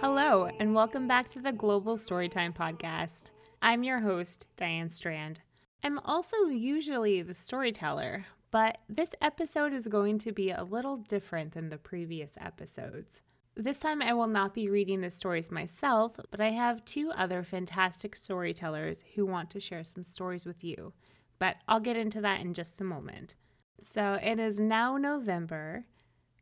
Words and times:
Hello, 0.00 0.48
and 0.58 0.74
welcome 0.74 1.06
back 1.06 1.28
to 1.28 1.40
the 1.40 1.52
Global 1.52 1.98
Storytime 1.98 2.54
Podcast. 2.54 3.30
I'm 3.60 3.84
your 3.84 4.00
host, 4.00 4.46
Diane 4.56 4.88
Strand. 4.88 5.42
I'm 5.84 5.98
also 5.98 6.46
usually 6.46 7.20
the 7.20 7.34
storyteller, 7.34 8.24
but 8.56 8.78
this 8.88 9.14
episode 9.20 9.74
is 9.74 9.86
going 9.86 10.16
to 10.16 10.32
be 10.32 10.50
a 10.50 10.64
little 10.64 10.96
different 10.96 11.52
than 11.52 11.68
the 11.68 11.76
previous 11.76 12.38
episodes. 12.40 13.20
This 13.54 13.78
time 13.78 14.00
I 14.00 14.14
will 14.14 14.28
not 14.28 14.54
be 14.54 14.70
reading 14.70 15.02
the 15.02 15.10
stories 15.10 15.50
myself, 15.50 16.18
but 16.30 16.40
I 16.40 16.52
have 16.52 16.82
two 16.86 17.10
other 17.10 17.42
fantastic 17.42 18.16
storytellers 18.16 19.04
who 19.14 19.26
want 19.26 19.50
to 19.50 19.60
share 19.60 19.84
some 19.84 20.04
stories 20.04 20.46
with 20.46 20.64
you. 20.64 20.94
But 21.38 21.56
I'll 21.68 21.80
get 21.80 21.98
into 21.98 22.22
that 22.22 22.40
in 22.40 22.54
just 22.54 22.80
a 22.80 22.84
moment. 22.84 23.34
So 23.82 24.18
it 24.22 24.38
is 24.38 24.58
now 24.58 24.96
November, 24.96 25.84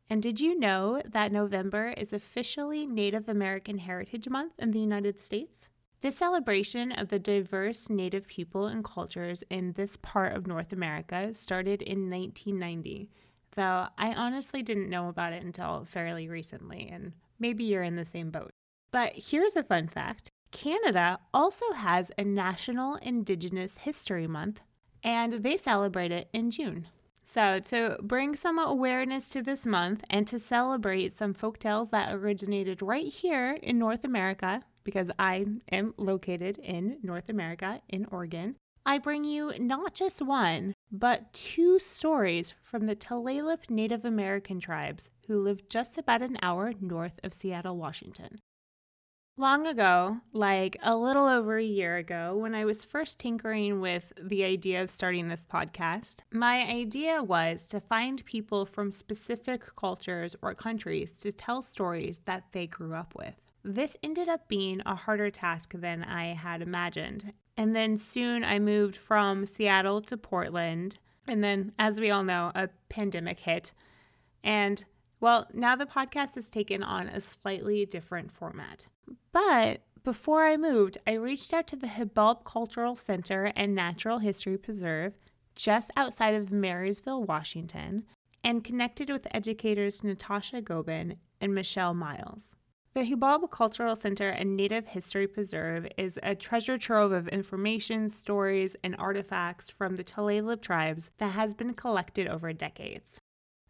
and 0.09 0.23
did 0.23 0.39
you 0.39 0.57
know 0.57 1.01
that 1.05 1.33
November 1.33 1.93
is 1.97 2.13
officially 2.13 2.85
Native 2.85 3.27
American 3.27 3.79
Heritage 3.79 4.29
Month 4.29 4.53
in 4.57 4.71
the 4.71 4.79
United 4.79 5.19
States? 5.19 5.67
This 6.05 6.17
celebration 6.17 6.91
of 6.91 7.07
the 7.07 7.17
diverse 7.17 7.89
Native 7.89 8.27
people 8.27 8.67
and 8.67 8.83
cultures 8.83 9.43
in 9.49 9.71
this 9.71 9.97
part 9.97 10.35
of 10.35 10.45
North 10.45 10.71
America 10.71 11.33
started 11.33 11.81
in 11.81 12.11
1990, 12.11 13.09
though 13.55 13.87
I 13.97 14.13
honestly 14.13 14.61
didn't 14.61 14.91
know 14.91 15.09
about 15.09 15.33
it 15.33 15.41
until 15.41 15.83
fairly 15.83 16.29
recently, 16.29 16.87
and 16.93 17.13
maybe 17.39 17.63
you're 17.63 17.81
in 17.81 17.95
the 17.95 18.05
same 18.05 18.29
boat. 18.29 18.51
But 18.91 19.13
here's 19.15 19.55
a 19.55 19.63
fun 19.63 19.87
fact 19.87 20.29
Canada 20.51 21.17
also 21.33 21.71
has 21.71 22.11
a 22.19 22.23
National 22.23 22.97
Indigenous 22.97 23.77
History 23.77 24.27
Month, 24.27 24.61
and 25.03 25.33
they 25.41 25.57
celebrate 25.57 26.11
it 26.11 26.29
in 26.31 26.51
June. 26.51 26.87
So, 27.23 27.59
to 27.61 27.97
bring 28.03 28.35
some 28.35 28.59
awareness 28.59 29.27
to 29.29 29.41
this 29.41 29.65
month 29.65 30.03
and 30.11 30.27
to 30.27 30.37
celebrate 30.37 31.17
some 31.17 31.33
folktales 31.33 31.89
that 31.89 32.13
originated 32.13 32.83
right 32.83 33.11
here 33.11 33.57
in 33.63 33.79
North 33.79 34.03
America, 34.03 34.61
because 34.85 35.11
I 35.19 35.45
am 35.69 35.93
located 35.97 36.57
in 36.59 36.99
North 37.03 37.27
America 37.27 37.81
in 37.89 38.05
Oregon, 38.09 38.55
I 38.85 38.99
bring 38.99 39.23
you 39.23 39.51
not 39.59 39.95
just 39.95 40.21
one, 40.21 40.75
but 40.91 41.33
two 41.33 41.79
stories 41.79 42.53
from 42.63 42.85
the 42.85 42.95
Tulalip 42.95 43.69
Native 43.69 44.05
American 44.05 44.59
tribes 44.59 45.09
who 45.27 45.41
live 45.41 45.67
just 45.67 45.97
about 45.97 46.21
an 46.21 46.37
hour 46.41 46.71
north 46.79 47.19
of 47.23 47.33
Seattle, 47.33 47.77
Washington. 47.77 48.37
Long 49.37 49.67
ago, 49.67 50.21
like 50.31 50.77
a 50.81 50.95
little 50.95 51.27
over 51.27 51.57
a 51.57 51.63
year 51.63 51.97
ago, 51.97 52.37
when 52.37 52.55
I 52.55 52.63
was 52.63 52.85
first 52.85 53.19
tinkering 53.19 53.81
with 53.81 54.13
the 54.21 54.45
idea 54.45 54.81
of 54.81 54.89
starting 54.89 55.27
this 55.27 55.45
podcast, 55.51 56.19
my 56.31 56.65
idea 56.65 57.21
was 57.21 57.67
to 57.67 57.81
find 57.81 58.23
people 58.23 58.65
from 58.65 58.93
specific 58.93 59.75
cultures 59.75 60.37
or 60.41 60.53
countries 60.55 61.19
to 61.19 61.33
tell 61.33 61.61
stories 61.61 62.21
that 62.23 62.45
they 62.53 62.65
grew 62.65 62.93
up 62.93 63.13
with. 63.13 63.44
This 63.67 63.97
ended 64.03 64.29
up 64.29 64.47
being 64.47 64.83
a 64.85 64.93
harder 64.93 65.31
task 65.31 65.73
than 65.73 66.03
I 66.03 66.35
had 66.35 66.61
imagined. 66.61 67.33
And 67.57 67.75
then 67.75 67.97
soon 67.97 68.43
I 68.43 68.59
moved 68.59 68.95
from 68.95 69.47
Seattle 69.47 70.01
to 70.01 70.17
Portland. 70.17 70.99
And 71.27 71.43
then, 71.43 71.71
as 71.79 71.99
we 71.99 72.11
all 72.11 72.23
know, 72.23 72.51
a 72.53 72.69
pandemic 72.89 73.39
hit. 73.39 73.73
And 74.43 74.85
well, 75.19 75.47
now 75.51 75.75
the 75.75 75.87
podcast 75.87 76.35
has 76.35 76.51
taken 76.51 76.83
on 76.83 77.07
a 77.07 77.19
slightly 77.19 77.87
different 77.87 78.31
format. 78.31 78.85
But 79.31 79.81
before 80.03 80.45
I 80.45 80.57
moved, 80.57 80.99
I 81.07 81.13
reached 81.13 81.51
out 81.51 81.65
to 81.69 81.75
the 81.75 81.87
Hibulb 81.87 82.43
Cultural 82.43 82.95
Center 82.95 83.51
and 83.55 83.73
Natural 83.73 84.19
History 84.19 84.59
Preserve 84.59 85.13
just 85.55 85.89
outside 85.97 86.35
of 86.35 86.51
Marysville, 86.51 87.23
Washington, 87.23 88.03
and 88.43 88.63
connected 88.63 89.09
with 89.09 89.25
educators 89.31 90.03
Natasha 90.03 90.61
Gobin 90.61 91.15
and 91.41 91.55
Michelle 91.55 91.95
Miles. 91.95 92.54
The 92.95 93.03
Hibulb 93.03 93.51
Cultural 93.51 93.93
Center 93.97 94.29
and 94.29 94.55
Native 94.55 94.85
History 94.85 95.27
Preserve 95.27 95.85
is 95.97 96.17
a 96.23 96.33
treasure 96.33 96.77
trove 96.77 97.11
of 97.11 97.27
information, 97.27 98.07
stories, 98.07 98.77
and 98.85 98.95
artifacts 98.97 99.69
from 99.69 99.97
the 99.97 100.03
Tulalip 100.05 100.61
tribes 100.61 101.11
that 101.17 101.33
has 101.33 101.53
been 101.53 101.73
collected 101.73 102.25
over 102.25 102.53
decades. 102.53 103.19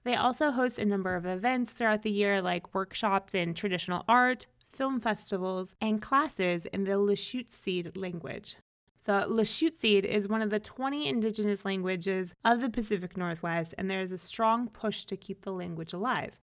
They 0.03 0.13
also 0.15 0.51
host 0.51 0.77
a 0.77 0.85
number 0.85 1.15
of 1.15 1.25
events 1.25 1.71
throughout 1.71 2.03
the 2.03 2.11
year, 2.11 2.39
like 2.39 2.75
workshops 2.75 3.33
in 3.33 3.55
traditional 3.55 4.05
art, 4.07 4.45
film 4.71 4.99
festivals, 4.99 5.73
and 5.81 6.03
classes 6.03 6.67
in 6.67 6.83
the 6.83 6.91
Lushootseed 6.91 7.97
language. 7.97 8.57
The 9.05 9.25
Lushootseed 9.27 10.03
is 10.03 10.27
one 10.27 10.43
of 10.43 10.51
the 10.51 10.59
20 10.59 11.07
indigenous 11.07 11.65
languages 11.65 12.35
of 12.45 12.61
the 12.61 12.69
Pacific 12.69 13.17
Northwest, 13.17 13.73
and 13.75 13.89
there 13.89 14.01
is 14.01 14.11
a 14.11 14.19
strong 14.19 14.67
push 14.67 15.03
to 15.05 15.17
keep 15.17 15.41
the 15.41 15.51
language 15.51 15.93
alive. 15.93 16.37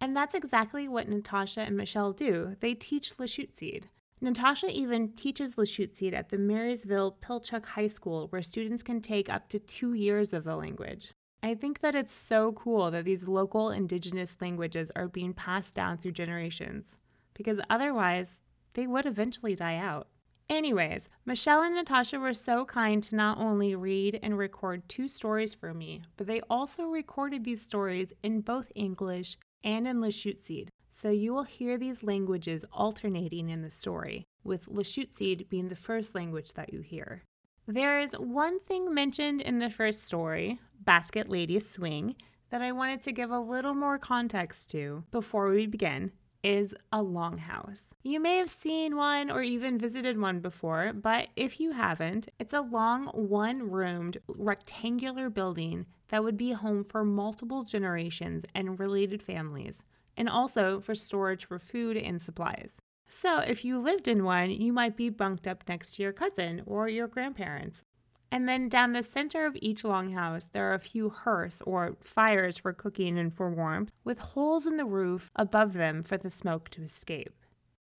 And 0.00 0.16
that's 0.16 0.34
exactly 0.34 0.88
what 0.88 1.08
Natasha 1.08 1.60
and 1.60 1.76
Michelle 1.76 2.12
do. 2.12 2.56
They 2.60 2.74
teach 2.74 3.16
Lushootseed. 3.16 3.84
Natasha 4.20 4.68
even 4.68 5.12
teaches 5.12 5.54
Lushootseed 5.54 6.12
at 6.12 6.28
the 6.28 6.38
Marysville 6.38 7.16
Pilchuck 7.22 7.66
High 7.66 7.86
School, 7.86 8.26
where 8.28 8.42
students 8.42 8.82
can 8.82 9.00
take 9.00 9.32
up 9.32 9.48
to 9.48 9.58
two 9.58 9.94
years 9.94 10.32
of 10.32 10.44
the 10.44 10.56
language. 10.56 11.12
I 11.42 11.54
think 11.54 11.80
that 11.80 11.94
it's 11.94 12.12
so 12.12 12.52
cool 12.52 12.90
that 12.90 13.04
these 13.04 13.28
local 13.28 13.70
indigenous 13.70 14.36
languages 14.40 14.90
are 14.96 15.06
being 15.06 15.34
passed 15.34 15.74
down 15.74 15.98
through 15.98 16.12
generations 16.12 16.96
because 17.32 17.60
otherwise 17.70 18.40
they 18.74 18.88
would 18.88 19.06
eventually 19.06 19.54
die 19.54 19.76
out. 19.76 20.08
Anyways, 20.50 21.08
Michelle 21.24 21.62
and 21.62 21.74
Natasha 21.74 22.18
were 22.18 22.34
so 22.34 22.64
kind 22.64 23.02
to 23.04 23.14
not 23.14 23.38
only 23.38 23.76
read 23.76 24.18
and 24.22 24.36
record 24.36 24.88
two 24.88 25.06
stories 25.06 25.54
for 25.54 25.72
me, 25.72 26.02
but 26.16 26.26
they 26.26 26.40
also 26.50 26.84
recorded 26.84 27.44
these 27.44 27.62
stories 27.62 28.12
in 28.22 28.40
both 28.40 28.72
English 28.74 29.36
and 29.62 29.86
in 29.86 29.98
Lushootseed. 30.00 30.68
So 30.90 31.10
you 31.10 31.32
will 31.32 31.44
hear 31.44 31.78
these 31.78 32.02
languages 32.02 32.64
alternating 32.72 33.48
in 33.50 33.62
the 33.62 33.70
story, 33.70 34.26
with 34.42 34.66
Lushootseed 34.66 35.48
being 35.48 35.68
the 35.68 35.76
first 35.76 36.14
language 36.14 36.54
that 36.54 36.72
you 36.72 36.80
hear. 36.80 37.22
There 37.66 38.00
is 38.00 38.14
one 38.14 38.60
thing 38.60 38.92
mentioned 38.92 39.40
in 39.40 39.58
the 39.58 39.70
first 39.70 40.04
story, 40.04 40.58
Basket 40.80 41.28
Lady 41.28 41.60
Swing, 41.60 42.16
that 42.50 42.62
I 42.62 42.72
wanted 42.72 43.02
to 43.02 43.12
give 43.12 43.30
a 43.30 43.38
little 43.38 43.74
more 43.74 43.98
context 43.98 44.70
to 44.70 45.04
before 45.10 45.50
we 45.50 45.66
begin, 45.66 46.12
is 46.42 46.74
a 46.92 46.98
longhouse. 46.98 47.92
You 48.02 48.20
may 48.20 48.36
have 48.38 48.48
seen 48.48 48.96
one 48.96 49.30
or 49.30 49.42
even 49.42 49.78
visited 49.78 50.20
one 50.20 50.40
before, 50.40 50.92
but 50.94 51.28
if 51.36 51.60
you 51.60 51.72
haven't, 51.72 52.28
it's 52.38 52.54
a 52.54 52.60
long, 52.60 53.06
one 53.08 53.70
roomed, 53.70 54.18
rectangular 54.28 55.30
building 55.30 55.86
that 56.08 56.24
would 56.24 56.36
be 56.36 56.52
home 56.52 56.84
for 56.84 57.04
multiple 57.04 57.64
generations 57.64 58.44
and 58.54 58.78
related 58.78 59.22
families, 59.22 59.84
and 60.16 60.28
also 60.28 60.80
for 60.80 60.94
storage 60.94 61.46
for 61.46 61.58
food 61.58 61.96
and 61.96 62.20
supplies. 62.20 62.80
So, 63.06 63.38
if 63.38 63.64
you 63.64 63.78
lived 63.78 64.06
in 64.06 64.24
one, 64.24 64.50
you 64.50 64.72
might 64.72 64.96
be 64.96 65.08
bunked 65.08 65.46
up 65.46 65.64
next 65.68 65.92
to 65.92 66.02
your 66.02 66.12
cousin 66.12 66.62
or 66.66 66.88
your 66.88 67.08
grandparents, 67.08 67.82
and 68.30 68.48
then 68.48 68.68
down 68.68 68.92
the 68.92 69.02
center 69.02 69.46
of 69.46 69.56
each 69.60 69.82
longhouse, 69.82 70.48
there 70.52 70.70
are 70.70 70.74
a 70.74 70.78
few 70.78 71.08
hearths 71.08 71.62
or 71.64 71.96
fires 72.02 72.58
for 72.58 72.72
cooking 72.72 73.18
and 73.18 73.34
for 73.34 73.50
warmth, 73.50 73.90
with 74.04 74.18
holes 74.18 74.66
in 74.66 74.76
the 74.76 74.84
roof 74.84 75.30
above 75.34 75.72
them 75.72 76.02
for 76.02 76.18
the 76.18 76.30
smoke 76.30 76.68
to 76.70 76.82
escape. 76.82 77.32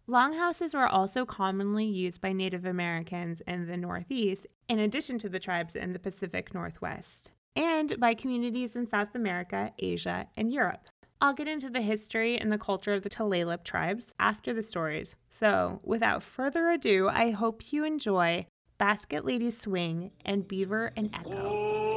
Longhouses 0.06 0.74
were 0.74 0.88
also 0.88 1.26
commonly 1.26 1.86
used 1.86 2.22
by 2.22 2.32
Native 2.32 2.66
Americans 2.66 3.42
in 3.42 3.68
the 3.68 3.78
Northeast, 3.78 4.48
in 4.68 4.80
addition 4.80 5.20
to 5.20 5.30
the 5.30 5.40
tribes 5.40 5.76
in 5.76 5.94
the 5.94 6.00
Pacific 6.00 6.54
Northwest, 6.54 7.32
and 7.56 8.00
by 8.00 8.14
communities 8.14 8.76
in 8.76 8.86
South 8.86 9.16
America, 9.16 9.74
Asia, 9.80 10.28
and 10.38 10.52
Europe. 10.52 10.88
I'll 11.22 11.34
get 11.34 11.48
into 11.48 11.70
the 11.70 11.82
history 11.82 12.38
and 12.38 12.52
the 12.52 12.58
culture 12.58 12.94
of 12.94 13.04
the 13.04 13.10
Tulalip 13.10 13.64
tribes 13.64 14.14
after 14.20 14.54
the 14.54 14.64
stories. 14.64 15.16
So, 15.30 15.82
without 15.84 16.24
further 16.24 16.70
ado, 16.70 17.10
I 17.10 17.32
hope 17.32 17.74
you 17.74 17.84
enjoy 17.84 18.46
Basket 18.80 19.26
Lady 19.26 19.50
Swing, 19.50 20.12
and 20.24 20.48
Beaver 20.48 20.94
and 20.96 21.14
Echo. 21.14 21.90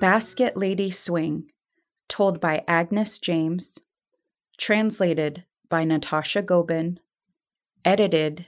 Basket 0.00 0.56
Lady 0.56 0.92
Swing, 0.92 1.50
told 2.08 2.40
by 2.40 2.62
Agnes 2.68 3.18
James, 3.18 3.80
translated 4.56 5.44
by 5.68 5.82
Natasha 5.82 6.42
Gobin, 6.42 7.00
edited 7.84 8.46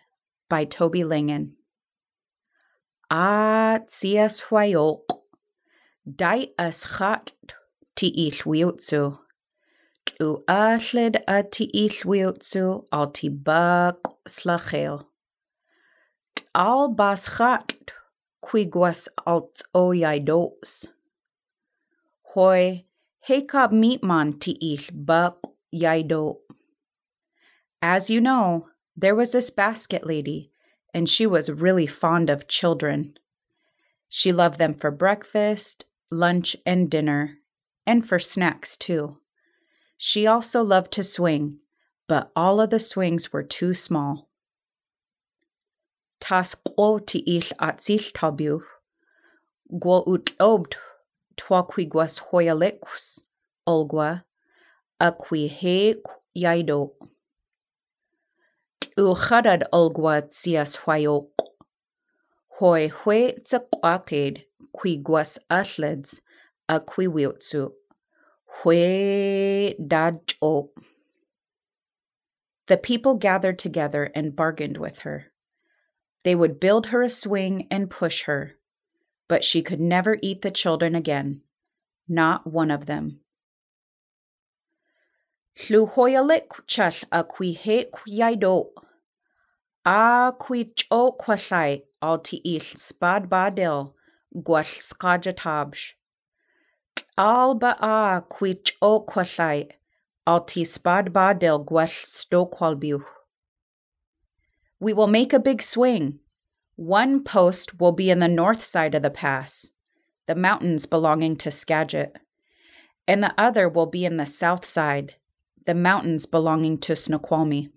by 0.48 0.64
Toby 0.64 1.04
Langen. 1.04 1.52
Ah, 3.10 3.78
tsias 3.87 4.44
huayok, 4.48 5.06
dai 6.04 6.48
as 6.58 6.84
chat 6.98 7.32
ti 7.94 8.10
ilwiutsu. 8.26 9.19
u 10.20 10.43
allid 10.48 11.22
a 11.28 11.43
ti 11.43 11.66
illwiwtsu 11.84 12.84
al 12.93 13.06
ti 13.12 13.28
bag 13.28 13.96
slachel. 14.26 15.06
Al 16.54 16.88
bas 16.88 17.28
chat 17.37 17.92
quiguas 18.42 19.08
alt 19.26 19.62
oyaidos. 19.75 20.87
Hoi, 22.34 22.87
hekab 23.28 23.72
meatman 23.72 24.32
tiil 24.40 24.84
bak 24.92 25.37
yaido. 25.75 26.37
As 27.82 28.08
you 28.10 28.20
know, 28.20 28.69
there 28.96 29.14
was 29.14 29.32
this 29.32 29.50
basket 29.50 30.06
lady, 30.06 30.50
and 30.94 31.08
she 31.08 31.26
was 31.26 31.50
really 31.50 31.87
fond 31.87 32.31
of 32.31 32.48
children. 32.48 33.14
She 34.08 34.32
loved 34.32 34.58
them 34.58 34.72
for 34.72 34.90
breakfast, 34.90 35.84
lunch, 36.10 36.56
and 36.64 36.90
dinner, 36.90 37.38
and 37.87 38.06
for 38.06 38.19
snacks 38.19 38.76
too. 38.76 39.19
She 39.98 40.26
also 40.26 40.62
loved 40.62 40.93
to 40.93 41.02
swing, 41.02 41.58
but 42.08 42.31
all 42.34 42.60
of 42.60 42.70
the 42.70 42.78
swings 42.78 43.32
were 43.32 43.43
too 43.43 43.75
small. 43.75 44.31
Tas 46.20 46.54
qo 46.54 47.00
tiil 47.00 47.52
atzil 47.60 48.10
tabu, 48.14 48.62
utlobt 49.70 50.75
twaquiguas 51.37 52.31
hoyalekus, 52.31 53.25
olgua, 53.66 54.25
aqui 54.99 55.49
he 55.49 55.96
yaido. 56.37 56.92
Uchadad 58.98 59.64
olgua 59.75 60.22
tsias 60.22 60.78
huayok. 60.78 61.28
Hoi 62.58 62.88
hue 62.88 63.34
tsakwaked 63.44 64.44
quiguas 64.75 65.38
atleds 65.50 66.20
a 66.66 66.81
quiwiotsu. 66.81 67.72
Hue 68.62 69.75
dajo. 69.78 70.70
The 72.69 72.78
people 72.78 73.16
gathered 73.16 73.58
together 73.58 74.10
and 74.14 74.34
bargained 74.34 74.78
with 74.78 75.00
her. 75.00 75.26
They 76.25 76.34
would 76.34 76.58
build 76.58 76.87
her 76.87 77.02
a 77.02 77.10
swing 77.10 77.69
and 77.70 77.90
push 77.90 78.25
her, 78.25 78.56
but 79.28 79.44
she 79.44 79.60
could 79.60 79.78
never 79.78 80.16
eat 80.22 80.40
the 80.40 80.50
children 80.50 80.94
again, 80.94 81.42
not 82.08 82.46
one 82.46 82.70
of 82.70 82.87
them. 82.87 83.20
Lluhoyalik 85.58 86.66
chall 86.66 86.94
a 87.12 87.25
qui 87.25 87.52
he 87.52 87.84
quiaido. 87.84 88.70
A 89.88 90.32
qui 90.36 90.64
cho 90.64 91.12
quallai 91.12 91.82
al 92.02 92.18
ti 92.18 92.40
il 92.44 92.60
spad 92.60 93.28
badil 93.28 93.92
gwall 94.34 94.64
skajatabj. 94.64 95.92
Al 97.16 97.54
ba 97.54 97.76
a 97.80 98.20
qui 98.28 98.54
cho 98.54 99.00
quallai 99.02 99.68
al 100.26 100.40
ti 100.44 100.64
spad 100.64 101.12
badil 101.12 101.64
gwall 101.64 101.86
stokwalbiu. 101.86 103.04
We 104.80 104.92
will 104.92 105.06
make 105.06 105.32
a 105.32 105.38
big 105.38 105.62
swing. 105.62 106.18
One 106.74 107.22
post 107.22 107.78
will 107.78 107.92
be 107.92 108.10
in 108.10 108.18
the 108.18 108.26
north 108.26 108.64
side 108.64 108.96
of 108.96 109.02
the 109.02 109.10
pass, 109.10 109.70
the 110.26 110.34
mountains 110.34 110.84
belonging 110.86 111.36
to 111.36 111.50
Skagit, 111.52 112.16
and 113.06 113.22
the 113.22 113.32
other 113.38 113.68
will 113.68 113.86
be 113.86 114.04
in 114.04 114.16
the 114.16 114.26
south 114.26 114.64
side, 114.64 115.14
the 115.64 115.74
mountains 115.74 116.26
belonging 116.26 116.78
to 116.78 116.96
Snoqualmie. 116.96 117.70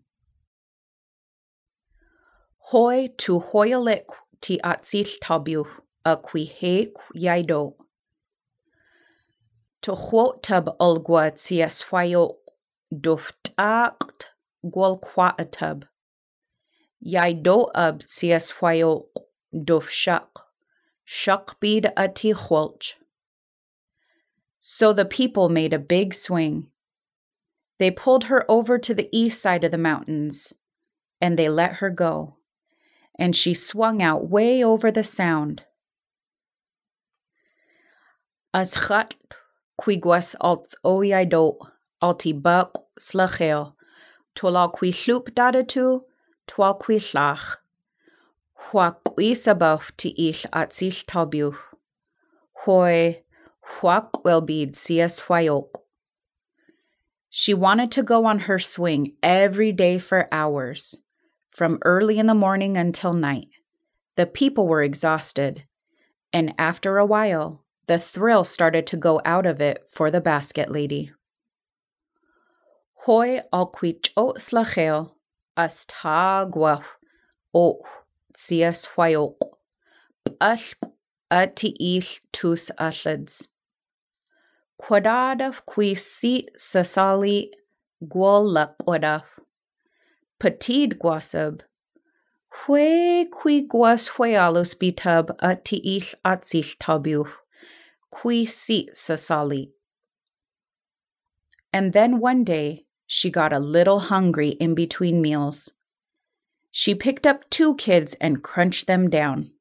Hoi 2.72 3.08
tu 3.18 3.40
hoyalik 3.40 4.12
ti 4.42 4.60
atzil 4.64 5.10
tabu 5.20 5.66
a 6.06 6.16
qui 6.16 6.46
he 6.46 6.94
yaido. 7.16 7.74
To 9.82 9.96
tab 10.44 10.78
ulgwa 10.80 11.32
tsias 11.32 11.86
hwayo 11.86 12.36
duftakt 12.94 14.26
gwal 14.64 15.00
kwaatub. 15.02 15.86
Yaido 17.04 17.72
ab 17.74 18.04
shak. 19.90 20.30
Shak 21.06 21.60
bid 21.60 21.92
ati 21.98 22.34
chwalch. 22.34 22.94
So 24.60 24.94
the 24.94 25.06
people 25.06 25.50
made 25.50 25.74
a 25.74 25.80
big 25.80 26.14
swing. 26.14 26.68
They 27.80 27.90
pulled 27.90 28.26
her 28.26 28.46
over 28.48 28.78
to 28.78 28.94
the 28.94 29.10
east 29.12 29.42
side 29.42 29.64
of 29.64 29.72
the 29.72 29.80
mountains, 29.80 30.54
and 31.20 31.40
they 31.40 31.50
let 31.50 31.78
her 31.78 31.90
go, 31.90 32.36
and 33.20 33.36
she 33.36 33.54
swung 33.54 34.02
out 34.02 34.30
way 34.30 34.64
over 34.64 34.90
the 34.90 35.04
sound. 35.04 35.64
Aschat 38.56 39.16
quiguas 39.80 40.36
alt 40.42 40.74
oiaido 40.84 41.58
alti 42.02 42.34
bak 42.34 42.74
slachel, 42.98 43.74
tolal 44.36 44.72
qui 44.72 44.92
llwp 44.92 45.34
dadatu, 45.34 46.02
twal 46.48 46.74
qui 46.80 46.96
llach. 46.96 47.58
Hwa 48.72 48.96
qui 49.04 49.34
sabaf 49.34 49.92
ti 49.98 50.10
ill 50.18 50.50
at 50.54 50.74
sill 50.74 50.92
tabu. 51.06 51.56
Hoi, 52.66 53.24
hwa 53.62 54.10
quelbid 54.12 54.74
sias 54.74 55.24
hwaiok. 55.26 55.82
She 57.30 57.54
wanted 57.54 57.92
to 57.92 58.04
go 58.04 58.26
on 58.26 58.40
her 58.40 58.58
swing 58.60 59.14
every 59.22 59.72
day 59.72 60.00
for 60.00 60.28
hours, 60.32 60.96
from 61.60 61.78
early 61.84 62.18
in 62.18 62.26
the 62.26 62.34
morning 62.34 62.78
until 62.78 63.12
night. 63.12 63.50
The 64.16 64.26
people 64.26 64.66
were 64.66 64.82
exhausted, 64.82 65.66
and 66.32 66.54
after 66.58 66.98
a 66.98 67.06
while, 67.06 67.66
the 67.88 68.00
thrill 68.00 68.46
started 68.46 68.88
to 68.88 68.96
go 68.96 69.20
out 69.26 69.46
of 69.46 69.60
it 69.60 69.84
for 69.92 70.10
the 70.10 70.22
basket 70.22 70.72
lady. 70.72 71.12
Hoi 73.04 73.42
alquich 73.52 74.12
o 74.16 74.36
slachel, 74.38 75.12
astagwa 75.58 76.82
o 77.54 77.82
tsias 78.34 78.88
huayok, 78.96 79.36
ati 81.30 81.76
il 81.78 82.04
tus 82.32 82.72
atlads. 82.80 83.50
Quadadaf 84.82 85.66
qui 85.66 85.94
si 85.94 86.48
sasali 86.58 87.50
guala 88.02 88.74
Petid 90.40 91.00
guasab. 91.00 91.62
Hue 92.66 93.26
qui 93.32 93.68
guas 93.68 94.12
huealos 94.12 94.74
bitab 94.74 95.36
ati 95.42 95.78
il 95.84 96.06
atzil 96.26 96.76
tabu. 96.80 97.26
Qui 98.10 98.46
si 98.46 98.90
sasali. 98.94 99.72
And 101.74 101.94
then 101.94 102.20
one 102.20 102.44
day, 102.44 102.86
she 103.06 103.30
got 103.30 103.54
a 103.54 103.60
little 103.60 104.00
hungry 104.00 104.50
in 104.50 104.76
between 104.76 105.22
meals. 105.22 105.72
She 106.72 106.96
picked 106.96 107.28
up 107.28 107.50
two 107.50 107.76
kids 107.76 108.16
and 108.22 108.44
crunched 108.44 108.88
them 108.88 109.10
down. 109.10 109.52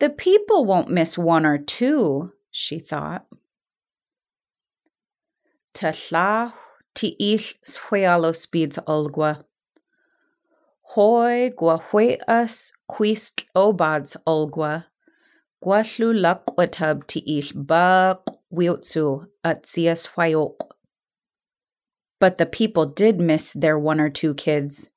The 0.00 0.10
people 0.10 0.64
won't 0.64 0.90
miss 0.90 1.16
one 1.16 1.46
or 1.46 1.58
two, 1.58 2.32
she 2.50 2.78
thought. 2.78 3.26
Tla 5.74 6.54
ti 6.94 7.16
il 7.20 7.38
shuealos 7.66 8.50
bids 8.50 8.78
olgua. 8.86 9.44
Hoi 10.94 11.50
gua 11.50 11.78
hueas 11.90 12.72
quist 12.88 13.44
obads 13.54 14.16
olgua. 14.26 14.86
Laquatab 15.62 17.06
ti 17.06 17.20
il 17.26 17.52
ba 17.54 18.18
wiotsu 18.52 19.26
at 19.44 19.64
sias 19.64 20.08
huayok. 20.14 20.70
But 22.18 22.38
the 22.38 22.46
people 22.46 22.86
did 22.86 23.20
miss 23.20 23.52
their 23.52 23.78
one 23.78 24.00
or 24.00 24.08
two 24.08 24.34
kids. 24.34 24.90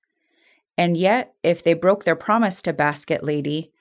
And 0.78 0.96
yet, 0.96 1.34
if 1.44 1.64
they 1.64 1.74
broke 1.74 2.06
their 2.06 2.16
promise 2.16 2.62
to 2.62 2.72
Basket 2.72 3.24
Lady, 3.24 3.74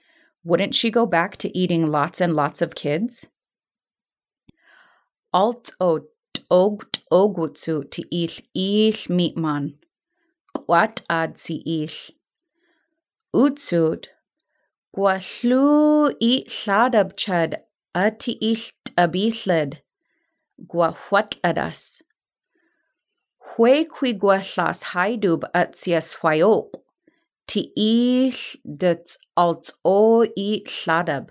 wouldn't 0.43 0.75
she 0.75 0.91
go 0.91 1.07
back 1.07 1.37
to 1.37 1.57
eating 1.57 1.87
lots 1.87 2.21
and 2.21 2.35
lots 2.35 2.63
of 2.63 2.75
kids? 2.75 3.29
Alt 5.33 5.73
o 5.79 6.01
ogt 6.51 7.03
ogutsu 7.13 7.89
ti 7.91 8.05
il 8.11 8.33
il 8.55 8.95
mitman. 9.09 9.75
Quat 10.69 11.01
ad 11.09 11.39
si 11.39 11.63
il. 11.65 11.93
Utsud. 13.35 14.09
Guahlu 14.95 16.15
i 16.21 16.45
hladab 16.47 17.17
chad 17.17 17.63
ati 17.95 18.33
il 18.43 18.59
abihled. 18.99 19.81
Guahwat 20.67 21.41
adas. 21.43 22.03
Hue 23.39 23.87
qui 23.87 24.13
guahlas 24.13 24.83
haidub 24.93 25.45
at 25.55 25.73
sias 25.73 26.19
hwaiok. 26.19 26.75
Ti 27.47 27.73
il 27.75 28.35
dets 28.77 29.17
alt 29.39 29.73
o 29.87 30.25
i 30.37 30.63
hladab. 30.67 31.31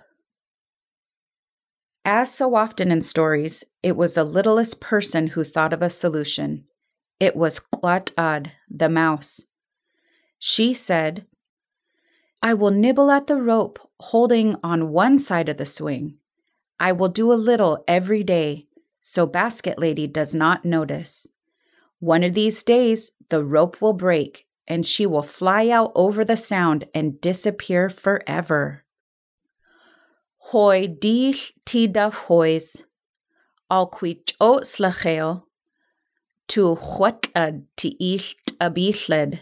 As 2.04 2.34
so 2.34 2.56
often 2.56 2.90
in 2.90 3.02
stories, 3.02 3.62
it 3.84 3.94
was 3.94 4.16
the 4.16 4.24
littlest 4.24 4.80
person 4.80 5.28
who 5.28 5.44
thought 5.44 5.72
of 5.72 5.82
a 5.82 5.90
solution. 5.90 6.64
It 7.20 7.34
was 7.34 7.60
Quatad, 7.60 8.52
the 8.68 8.88
mouse. 8.88 9.42
She 10.38 10.72
said, 10.72 11.26
I 12.42 12.54
will 12.54 12.70
nibble 12.70 13.10
at 13.10 13.26
the 13.26 13.36
rope 13.36 13.78
holding 14.00 14.56
on 14.62 14.90
one 14.90 15.18
side 15.18 15.48
of 15.48 15.56
the 15.56 15.66
swing. 15.66 16.18
I 16.78 16.92
will 16.92 17.08
do 17.08 17.32
a 17.32 17.34
little 17.34 17.82
every 17.88 18.22
day 18.22 18.68
so 19.08 19.24
Basket 19.24 19.78
Lady 19.78 20.06
does 20.06 20.34
not 20.34 20.66
notice. 20.66 21.26
One 21.98 22.22
of 22.22 22.34
these 22.34 22.62
days, 22.62 23.10
the 23.30 23.42
rope 23.42 23.80
will 23.80 23.94
break 23.94 24.46
and 24.66 24.84
she 24.84 25.06
will 25.06 25.22
fly 25.22 25.70
out 25.70 25.92
over 25.94 26.26
the 26.26 26.36
sound 26.36 26.84
and 26.92 27.18
disappear 27.18 27.88
forever. 27.88 28.84
Hoi 30.52 30.88
dil 30.88 31.32
ti 31.64 31.88
daf 31.88 32.12
hois, 32.28 32.82
al 33.70 33.86
qui 33.86 34.22
cho 34.26 34.58
slacheo, 34.58 35.44
tu 36.48 36.76
chwatad 36.76 37.64
ti 37.76 37.88
illt 38.00 38.52
abilhed, 38.66 39.40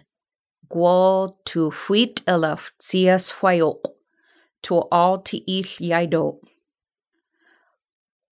gwal 0.69 1.37
tu 1.45 1.71
huit 1.71 2.23
elaf 2.27 2.71
tias 2.83 3.27
hwaiok, 3.39 3.93
tu 4.63 4.81
al 4.91 5.19
ti 5.29 5.39
ill 5.59 5.73
yaido. 5.91 6.25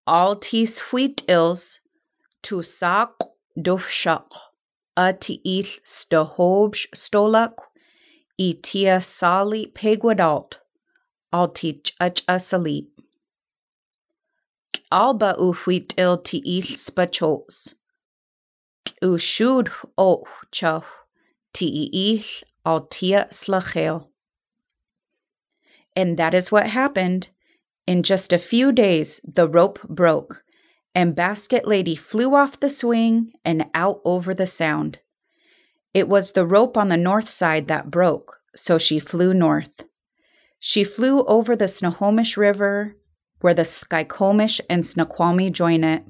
Al 0.06 0.34
tis 0.46 0.80
huit 0.88 1.22
ils, 1.28 1.62
tu 2.42 2.62
sak 2.62 3.14
duf 3.68 3.86
shak, 3.88 4.26
a 4.96 5.12
ti 5.12 5.40
ill 5.44 5.70
stahobj 5.94 6.88
stolak, 7.02 7.54
i 8.46 8.50
tia 8.66 8.98
sali 9.00 9.62
pegwadalt, 9.78 10.58
al 11.32 11.48
ti 11.60 11.72
chach 11.86 12.26
asali. 12.36 12.78
Alba 14.90 15.34
u 15.38 15.52
huit 15.62 15.94
il 15.96 16.18
ti 16.18 16.42
ill 16.56 16.76
spachos. 16.86 17.74
U 19.02 19.18
shud 19.18 19.70
o 19.96 20.24
chah 20.50 20.82
ti 21.52 21.90
ill 21.92 22.24
al 22.64 22.86
tia 22.86 23.26
slachel. 23.30 24.08
And 25.96 26.16
that 26.16 26.34
is 26.34 26.50
what 26.50 26.68
happened. 26.68 27.28
In 27.86 28.02
just 28.02 28.32
a 28.32 28.38
few 28.38 28.72
days, 28.72 29.20
the 29.24 29.46
rope 29.46 29.80
broke, 29.88 30.42
and 30.94 31.14
Basket 31.14 31.68
Lady 31.68 31.94
flew 31.94 32.34
off 32.34 32.58
the 32.58 32.68
swing 32.68 33.32
and 33.44 33.66
out 33.74 34.00
over 34.04 34.34
the 34.34 34.46
sound. 34.46 35.00
It 35.92 36.08
was 36.08 36.32
the 36.32 36.46
rope 36.46 36.76
on 36.76 36.88
the 36.88 36.96
north 36.96 37.28
side 37.28 37.68
that 37.68 37.90
broke, 37.90 38.40
so 38.56 38.78
she 38.78 38.98
flew 38.98 39.34
north. 39.34 39.84
She 40.58 40.82
flew 40.82 41.24
over 41.26 41.54
the 41.54 41.68
Snohomish 41.68 42.36
River, 42.36 42.96
where 43.40 43.54
the 43.54 43.62
Skykomish 43.62 44.60
and 44.70 44.84
Snoqualmie 44.84 45.50
join 45.50 45.84
it, 45.84 46.04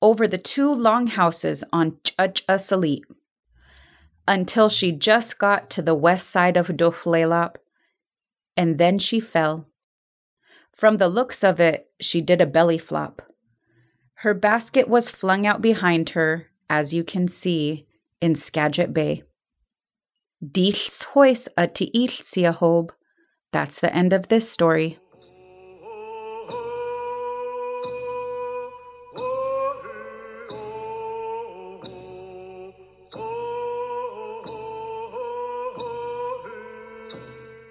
over 0.00 0.28
the 0.28 0.38
two 0.38 0.72
longhouses 0.72 1.64
on 1.72 1.96
Chudge 2.04 2.44
uh, 2.48 2.52
uh, 2.52 2.56
Salit, 2.56 3.02
until 4.26 4.68
she 4.68 4.92
just 4.92 5.38
got 5.38 5.70
to 5.70 5.82
the 5.82 5.94
west 5.94 6.28
side 6.28 6.56
of 6.56 6.68
Duflelap, 6.68 7.56
and 8.56 8.78
then 8.78 8.98
she 8.98 9.20
fell. 9.20 9.66
From 10.72 10.98
the 10.98 11.08
looks 11.08 11.42
of 11.42 11.60
it, 11.60 11.90
she 12.00 12.20
did 12.20 12.40
a 12.40 12.46
belly 12.46 12.78
flop. 12.78 13.22
Her 14.22 14.34
basket 14.34 14.88
was 14.88 15.10
flung 15.10 15.46
out 15.46 15.62
behind 15.62 16.10
her, 16.10 16.48
as 16.68 16.92
you 16.92 17.04
can 17.04 17.28
see, 17.28 17.86
in 18.20 18.34
Skagit 18.34 18.92
Bay. 18.92 19.22
Dils 20.44 21.04
hois 21.04 21.48
uh, 21.56 21.62
a 21.62 21.68
tiil 21.68 22.10
siahob. 22.10 22.90
That's 23.52 23.80
the 23.80 23.94
end 23.94 24.12
of 24.12 24.28
this 24.28 24.48
story. 24.48 24.98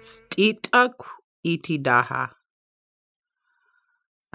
Stitak 0.08 1.04
itidaha. 1.44 2.24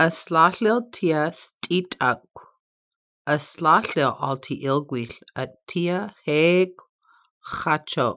Aslahlil 0.06 0.82
tia 0.94 1.24
stitak. 1.34 2.22
Aslahlil 3.26 4.14
alti 4.28 4.56
ilgwil 4.70 5.14
at 5.36 5.54
tia 5.68 6.14
heg 6.28 6.78
chacho. 7.42 8.10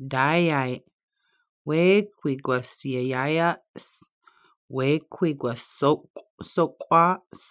Dayai. 0.00 0.80
We 1.66 2.08
quiguasiaya. 2.18 3.56
We 4.70 5.00
quiguasok 5.14 6.08
sokwas. 6.42 7.42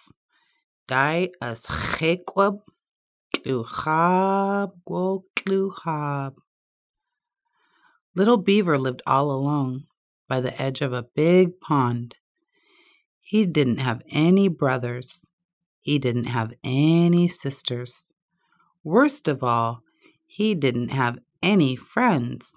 Dai 0.88 1.30
as 1.40 1.66
hekwab. 1.94 2.58
Kluchab 3.36 4.70
go 4.84 5.24
kluchab. 5.36 6.43
Little 8.16 8.36
Beaver 8.36 8.78
lived 8.78 9.02
all 9.06 9.32
alone 9.32 9.86
by 10.28 10.40
the 10.40 10.60
edge 10.60 10.80
of 10.80 10.92
a 10.92 11.02
big 11.02 11.58
pond. 11.60 12.14
He 13.20 13.44
didn't 13.44 13.78
have 13.78 14.02
any 14.08 14.46
brothers. 14.46 15.26
He 15.80 15.98
didn't 15.98 16.26
have 16.26 16.52
any 16.62 17.26
sisters. 17.26 18.12
Worst 18.84 19.26
of 19.26 19.42
all, 19.42 19.82
he 20.26 20.54
didn't 20.54 20.90
have 20.90 21.18
any 21.42 21.74
friends. 21.74 22.56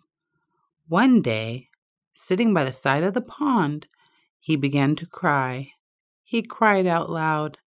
One 0.87 1.21
day, 1.23 1.69
sitting 2.13 2.53
by 2.53 2.63
the 2.63 2.73
side 2.73 3.03
of 3.03 3.13
the 3.15 3.21
pond, 3.21 3.87
he 4.39 4.55
began 4.55 4.95
to 4.97 5.07
cry. 5.07 5.71
He 6.23 6.43
cried 6.43 6.85
out 6.85 7.09
loud. 7.09 7.57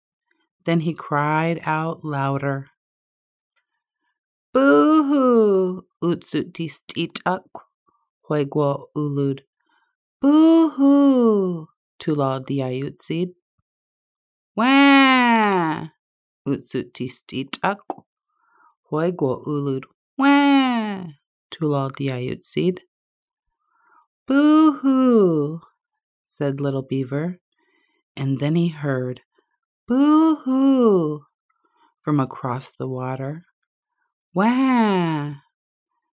Then 0.64 0.80
he 0.80 0.94
cried 0.94 1.60
out 1.64 2.04
louder. 2.04 2.68
Boo 4.52 5.02
hoo! 5.04 5.86
Utsutistit 6.02 7.18
Huegwa 8.30 8.86
ulud. 8.94 9.40
Boo 10.20 10.70
hoo! 10.70 11.66
Tula 11.98 12.40
diayutsid. 12.40 13.30
Wah! 14.54 15.88
Utsutistit 16.46 17.58
Huegwa 18.92 19.42
ulud. 19.44 19.84
Wah! 20.16 21.06
Tula 21.50 21.90
diayutsid. 21.90 22.78
Boo 24.28 24.72
hoo! 24.78 25.60
said 26.28 26.60
Little 26.60 26.82
Beaver. 26.82 27.40
And 28.16 28.38
then 28.38 28.54
he 28.54 28.68
heard, 28.68 29.22
Boo 29.88 30.36
hoo! 30.36 31.24
from 32.00 32.20
across 32.20 32.70
the 32.70 32.86
water. 32.86 33.46
Wah! 34.32 35.34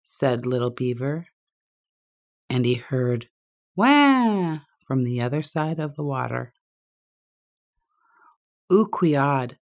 said 0.04 0.44
Little 0.44 0.70
Beaver. 0.70 1.31
And 2.52 2.66
he 2.66 2.74
heard, 2.74 3.30
Wah! 3.76 4.58
from 4.84 5.04
the 5.04 5.22
other 5.22 5.42
side 5.42 5.80
of 5.80 5.94
the 5.96 6.02
water. 6.02 6.52
Uquiad. 8.70 9.56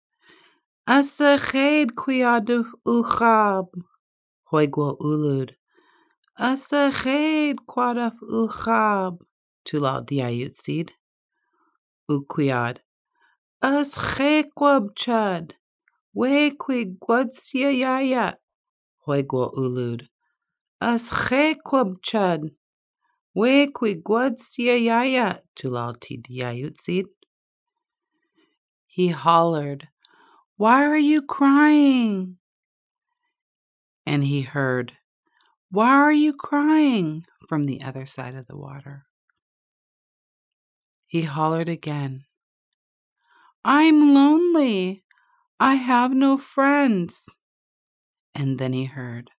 Asached 0.88 1.90
quiadu 1.94 2.64
uchab. 2.86 3.66
Hoigwal 4.50 4.96
ulud. 5.00 5.50
Asached 6.40 7.58
quadaf 7.68 8.14
uchab. 8.22 9.18
Tulal 9.66 10.06
diayutsid. 10.06 10.92
Uquiad. 12.10 12.78
Aschequab 13.62 14.96
chad. 14.96 15.52
Wequig 16.16 16.98
guadsia 16.98 17.70
yaya. 17.70 18.38
Hoigwal 19.06 19.52
ulud. 19.52 20.08
Aschequab 20.80 21.96
chad. 22.02 22.40
Wequig 23.36 24.02
guadsia 24.02 24.76
yaya. 24.76 25.42
Tulal 25.56 25.96
diayutsid. 25.96 27.06
He 28.86 29.08
hollered, 29.08 29.88
Why 30.56 30.84
are 30.84 30.98
you 30.98 31.22
crying? 31.22 32.38
And 34.04 34.24
he 34.24 34.42
heard, 34.42 34.94
Why 35.70 35.90
are 35.90 36.12
you 36.12 36.32
crying? 36.32 37.24
from 37.48 37.64
the 37.64 37.82
other 37.82 38.04
side 38.04 38.34
of 38.34 38.46
the 38.46 38.56
water. 38.56 39.06
He 41.06 41.22
hollered 41.22 41.68
again, 41.68 42.24
I'm 43.64 44.14
lonely. 44.14 45.02
I 45.58 45.74
have 45.74 46.12
no 46.12 46.36
friends. 46.36 47.38
And 48.34 48.58
then 48.58 48.74
he 48.74 48.84
heard, 48.84 49.30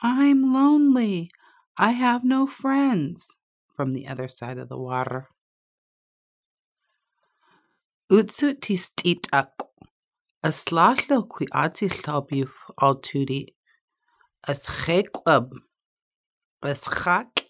I'm 0.00 0.54
lonely. 0.54 1.30
I 1.80 1.92
have 1.92 2.24
no 2.24 2.48
friends 2.48 3.36
from 3.70 3.92
the 3.92 4.08
other 4.08 4.26
side 4.26 4.58
of 4.58 4.68
the 4.68 4.76
water. 4.76 5.28
Utsut 8.10 8.58
tistit 8.58 9.28
ak. 9.32 9.52
Aslahlo 10.44 11.28
qui 11.28 11.46
ati 11.54 11.88
hlabiu 11.88 12.48
al 12.82 12.96
tudi. 12.96 13.54
As 14.48 14.66
chekwab. 14.66 15.52
As 16.64 16.82
chak. 16.82 17.46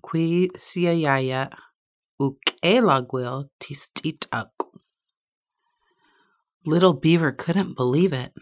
Qui 0.00 0.48
siayaya. 0.56 1.50
Uk 2.18 2.56
elagwil 2.64 3.50
tistit 3.60 4.26
ak. 4.32 4.52
Little 6.64 6.94
Beaver 6.94 7.32
couldn't 7.32 7.76
believe 7.76 8.14
it. 8.14 8.32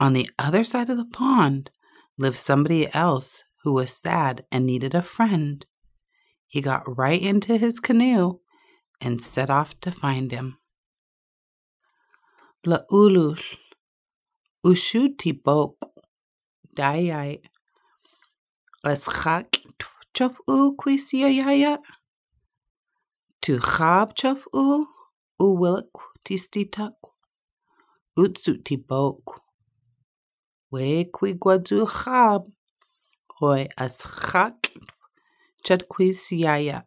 On 0.00 0.14
the 0.14 0.30
other 0.38 0.64
side 0.64 0.88
of 0.88 0.96
the 0.96 1.04
pond 1.04 1.70
lived 2.16 2.38
somebody 2.38 2.88
else 2.94 3.42
who 3.68 3.74
was 3.74 3.92
sad 3.92 4.46
and 4.50 4.64
needed 4.64 4.94
a 4.94 5.02
friend. 5.02 5.66
He 6.46 6.62
got 6.62 6.96
right 6.96 7.20
into 7.20 7.58
his 7.58 7.80
canoe 7.80 8.38
and 8.98 9.20
set 9.20 9.50
off 9.50 9.78
to 9.80 9.90
find 9.92 10.32
him. 10.32 10.56
La 12.64 12.78
ulul, 12.90 13.38
ushuti 14.64 15.32
bok, 15.44 15.76
dayai, 16.74 17.40
as 18.82 19.04
chak 19.04 19.60
chop 20.14 20.36
u 20.48 20.74
quisia 20.74 21.28
yaya. 21.28 21.78
Tu 23.42 23.58
chab 23.58 24.14
chuff 24.14 24.46
u, 24.54 24.86
u 25.38 25.46
willik 25.60 25.92
tistitak, 26.24 26.96
utsut 28.18 28.64
ti 28.64 28.76
bok. 28.76 29.42
We 30.70 31.04
qui 31.04 31.34
guadu 31.34 31.86
chab, 31.86 32.46
hoi 33.40 33.68
as 33.76 33.98
chak, 33.98 34.72
chad 35.64 35.88
qui 35.88 36.10
siaya. 36.10 36.82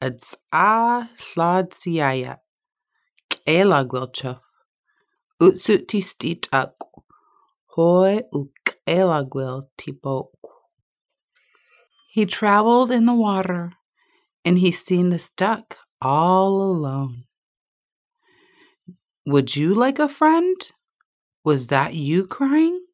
Ats 0.00 0.36
a 0.52 1.08
hlad 1.18 1.70
siaya, 1.72 2.36
kela 3.30 3.84
gwilchuff, 3.84 4.40
utsut 5.40 5.86
tistitak, 5.86 6.72
hoi 7.76 8.22
u 8.32 8.50
kela 8.66 9.24
gwil 9.28 9.68
ti 9.78 9.92
bok. 9.92 10.32
He 12.12 12.26
traveled 12.26 12.90
in 12.90 13.06
the 13.06 13.14
water, 13.14 13.72
and 14.44 14.58
he 14.58 14.72
seen 14.72 15.10
this 15.10 15.30
duck 15.30 15.78
all 16.02 16.60
alone. 16.60 17.24
Would 19.26 19.54
you 19.54 19.74
like 19.74 19.98
a 19.98 20.08
friend? 20.08 20.56
Was 21.44 21.68
that 21.68 21.94
you 21.94 22.26
crying? 22.26 22.84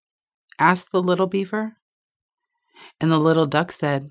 asked 0.59 0.93
the 0.93 1.03
little 1.03 1.27
beaver. 1.27 1.77
And 3.01 3.11
the 3.11 3.19
little 3.19 3.47
duck 3.47 3.73
said, 3.73 4.11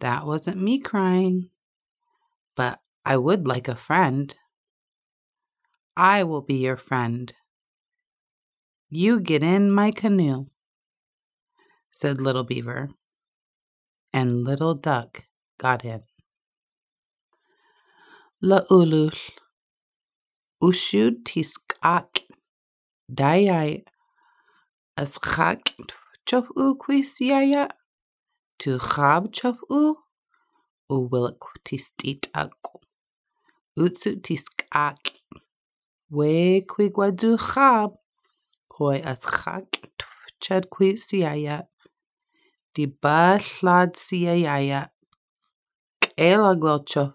That 0.00 0.26
wasn't 0.26 0.62
me 0.62 0.78
crying, 0.78 1.50
but 2.56 2.80
I 3.04 3.16
would 3.16 3.46
like 3.46 3.68
a 3.68 3.76
friend. 3.76 4.34
I 5.96 6.24
will 6.24 6.42
be 6.42 6.56
your 6.56 6.76
friend. 6.76 7.32
You 8.90 9.20
get 9.20 9.42
in 9.42 9.70
my 9.70 9.90
canoe, 9.90 10.46
said 11.90 12.20
Little 12.20 12.44
Beaver. 12.44 12.90
And 14.12 14.44
Little 14.44 14.74
Duck 14.74 15.24
got 15.58 15.84
in. 15.84 16.02
La'ulul, 18.42 19.16
ushud 20.62 21.24
tiskak, 21.24 22.22
dayai, 23.10 23.84
aschak 24.96 25.74
chop 26.26 26.46
u 26.56 26.74
quisiaya, 26.82 27.64
tu 28.58 28.78
chab 28.78 29.22
chop 29.36 29.56
u, 29.70 29.82
u 30.94 30.96
willik 31.10 31.42
tistitak, 31.66 32.56
utsu 33.82 34.10
tiskak, 34.24 35.00
we 36.16 36.32
quiguadu 36.70 37.30
chab, 37.48 37.90
hoi 38.76 38.98
aschak 39.12 39.68
chad 40.42 40.64
quisiaya, 40.74 41.56
di 42.74 42.84
ba 43.02 43.38
llad 43.48 43.90
siaya, 44.06 44.88
ela 46.16 46.52
gwelchof, 46.62 47.12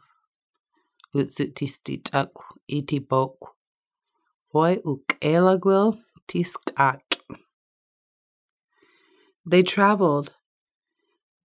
utsut 1.18 1.52
tistitak 1.58 2.32
iti 2.78 3.00
bok, 3.10 3.38
hoi 4.54 4.76
uk 4.92 5.18
ela 5.34 5.58
gwel 5.64 5.90
tiskak. 6.30 7.09
They 9.50 9.64
traveled. 9.64 10.34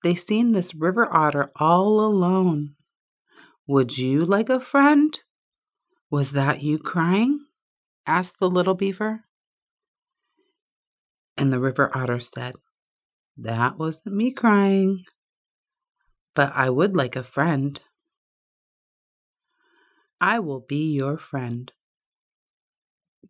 They 0.03 0.15
seen 0.15 0.53
this 0.53 0.75
river 0.75 1.11
otter 1.11 1.51
all 1.57 2.01
alone. 2.01 2.75
Would 3.67 3.97
you 3.97 4.27
like 4.27 4.51
a 4.51 4.61
friend? 4.61 5.19
Was 6.11 6.33
that 6.33 6.63
you 6.63 6.79
crying? 6.79 7.47
asked 8.07 8.41
the 8.41 8.51
little 8.51 8.75
beaver. 8.75 9.25
And 11.39 11.51
the 11.51 11.59
river 11.59 11.91
otter 11.97 12.21
said, 12.21 12.57
That 13.39 13.79
wasn't 13.79 14.15
me 14.15 14.33
crying, 14.33 15.05
but 16.35 16.53
I 16.55 16.69
would 16.69 16.95
like 16.95 17.17
a 17.17 17.25
friend. 17.25 17.81
I 20.21 20.41
will 20.41 20.61
be 20.61 20.93
your 20.93 21.17
friend. 21.17 21.73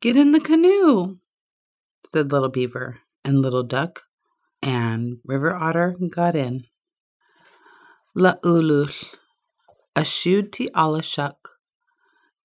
Get 0.00 0.16
in 0.16 0.32
the 0.32 0.40
canoe, 0.40 1.18
said 2.04 2.32
Little 2.32 2.48
Beaver 2.48 2.98
and 3.24 3.40
Little 3.40 3.62
Duck, 3.62 4.02
and 4.64 5.18
River 5.24 5.54
Otter 5.54 5.94
got 6.10 6.34
in. 6.34 6.64
La 8.14 8.34
ulul, 8.42 8.90
ashud 9.94 10.52
ti 10.52 10.70
alashuk, 10.74 11.36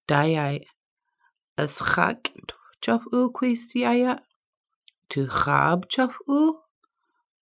dayai, 0.08 0.66
aschak 1.58 2.32
chop 2.82 3.02
u 3.14 3.32
quisiaya, 3.32 4.20
tu 5.10 5.28
chab 5.28 5.88
chop 5.88 6.12
u, 6.28 6.58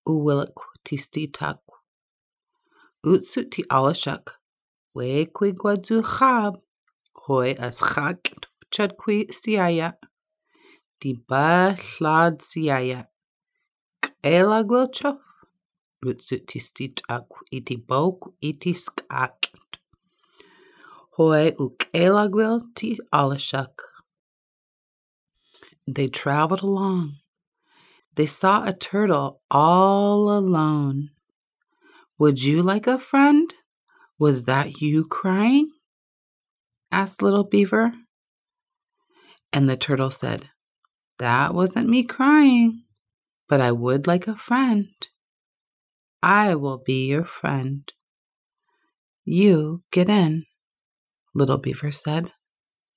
u 0.06 0.14
willik 0.26 0.60
tisti 0.86 1.32
tak. 1.34 1.58
Utsut 3.04 3.50
ti 3.50 3.64
alashuk, 3.64 4.34
we 4.94 5.26
qui 5.26 5.54
guadu 5.54 6.04
chab, 6.04 6.58
hoi 7.26 7.56
aschak 7.56 8.34
chad 8.70 8.98
qui 8.98 9.26
siaya, 9.26 9.94
di 11.00 11.14
ba 11.14 11.76
hlad 11.76 12.42
siaya. 12.42 13.08
Ela 14.28 14.62
gwelchof, 14.62 15.20
utsut 16.04 16.48
tisti 16.48 16.94
tak 16.94 17.28
iti 17.50 17.78
bok 17.78 18.34
iti 18.42 18.74
skak. 18.74 19.54
Hoi 21.16 21.54
uk 21.58 21.88
ela 21.94 22.28
gwel 22.28 22.60
ti 22.76 23.00
alashuk. 23.14 23.80
They 25.88 26.10
traveled 26.10 26.62
along. 26.62 27.20
They 28.16 28.26
saw 28.26 28.66
a 28.66 28.74
turtle 28.74 29.40
all 29.50 30.30
alone. 30.30 31.12
Would 32.20 32.44
you 32.44 32.62
like 32.62 32.86
a 32.86 33.00
friend? 33.00 33.54
Was 34.20 34.44
that 34.44 34.82
you 34.82 35.06
crying? 35.06 35.72
asked 36.92 37.22
Little 37.22 37.46
Beaver. 37.46 37.94
And 39.54 39.70
the 39.70 39.78
turtle 39.78 40.12
said, 40.12 40.50
That 41.18 41.54
wasn't 41.54 41.88
me 41.88 42.04
crying, 42.04 42.84
but 43.48 43.62
I 43.62 43.72
would 43.72 44.08
like 44.08 44.28
a 44.28 44.36
friend. 44.36 44.94
I 46.22 46.56
will 46.56 46.78
be 46.78 47.08
your 47.08 47.26
friend. 47.26 47.92
You 49.24 49.84
get 49.92 50.10
in, 50.10 50.46
Little 51.34 51.58
Beaver 51.58 51.92
said, 51.92 52.32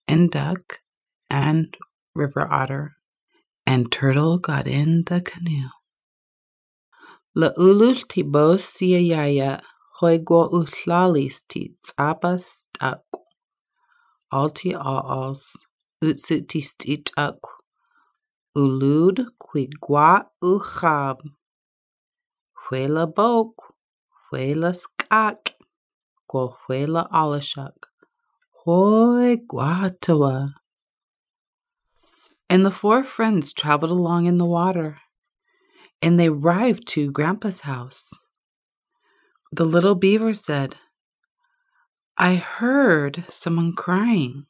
and 0.08 0.30
Duck 0.30 0.80
and 1.28 1.76
River 2.14 2.46
Otter 2.50 2.96
and 3.66 3.92
Turtle 3.92 4.38
got 4.38 4.66
in 4.66 5.04
the 5.06 5.20
canoe. 5.20 5.70
La'ulul 7.36 8.08
ti 8.08 8.22
bos 8.22 8.66
siayaya 8.66 9.62
hoigwa 10.00 10.50
uhlalis 10.50 11.46
ti 11.46 11.74
tzapas 11.84 12.66
tak. 12.74 13.04
Alti 14.32 14.72
aals 14.74 15.54
utsut 16.02 16.48
ti 16.48 16.60
stitak. 16.60 17.59
Ulud 18.56 19.26
quigwa 19.40 20.26
uchab. 20.42 21.18
Huela 22.66 23.06
bok, 23.06 23.74
huela 24.26 24.74
skak, 24.74 25.54
go 26.28 26.56
huela 26.66 27.08
alashak. 27.12 27.86
Hoi 28.64 29.36
guatawa. 29.36 30.54
And 32.48 32.66
the 32.66 32.72
four 32.72 33.04
friends 33.04 33.52
traveled 33.52 33.92
along 33.92 34.26
in 34.26 34.38
the 34.38 34.44
water, 34.44 34.98
and 36.02 36.18
they 36.18 36.26
arrived 36.26 36.88
to 36.88 37.12
Grandpa's 37.12 37.60
house. 37.60 38.10
The 39.52 39.64
little 39.64 39.94
beaver 39.94 40.34
said, 40.34 40.74
I 42.18 42.34
heard 42.34 43.24
someone 43.28 43.74
crying. 43.76 44.46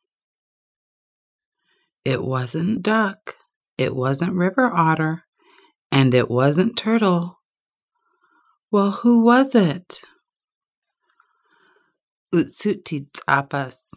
It 2.06 2.22
wasn't 2.22 2.82
duck, 2.82 3.36
it 3.80 3.96
wasn't 3.96 4.34
river 4.34 4.70
otter, 4.70 5.24
and 5.90 6.12
it 6.12 6.28
wasn't 6.28 6.76
turtle. 6.76 7.40
Well, 8.70 8.90
who 8.90 9.20
was 9.24 9.54
it? 9.54 10.02
Utsuti 12.34 13.06
tzapas. 13.10 13.94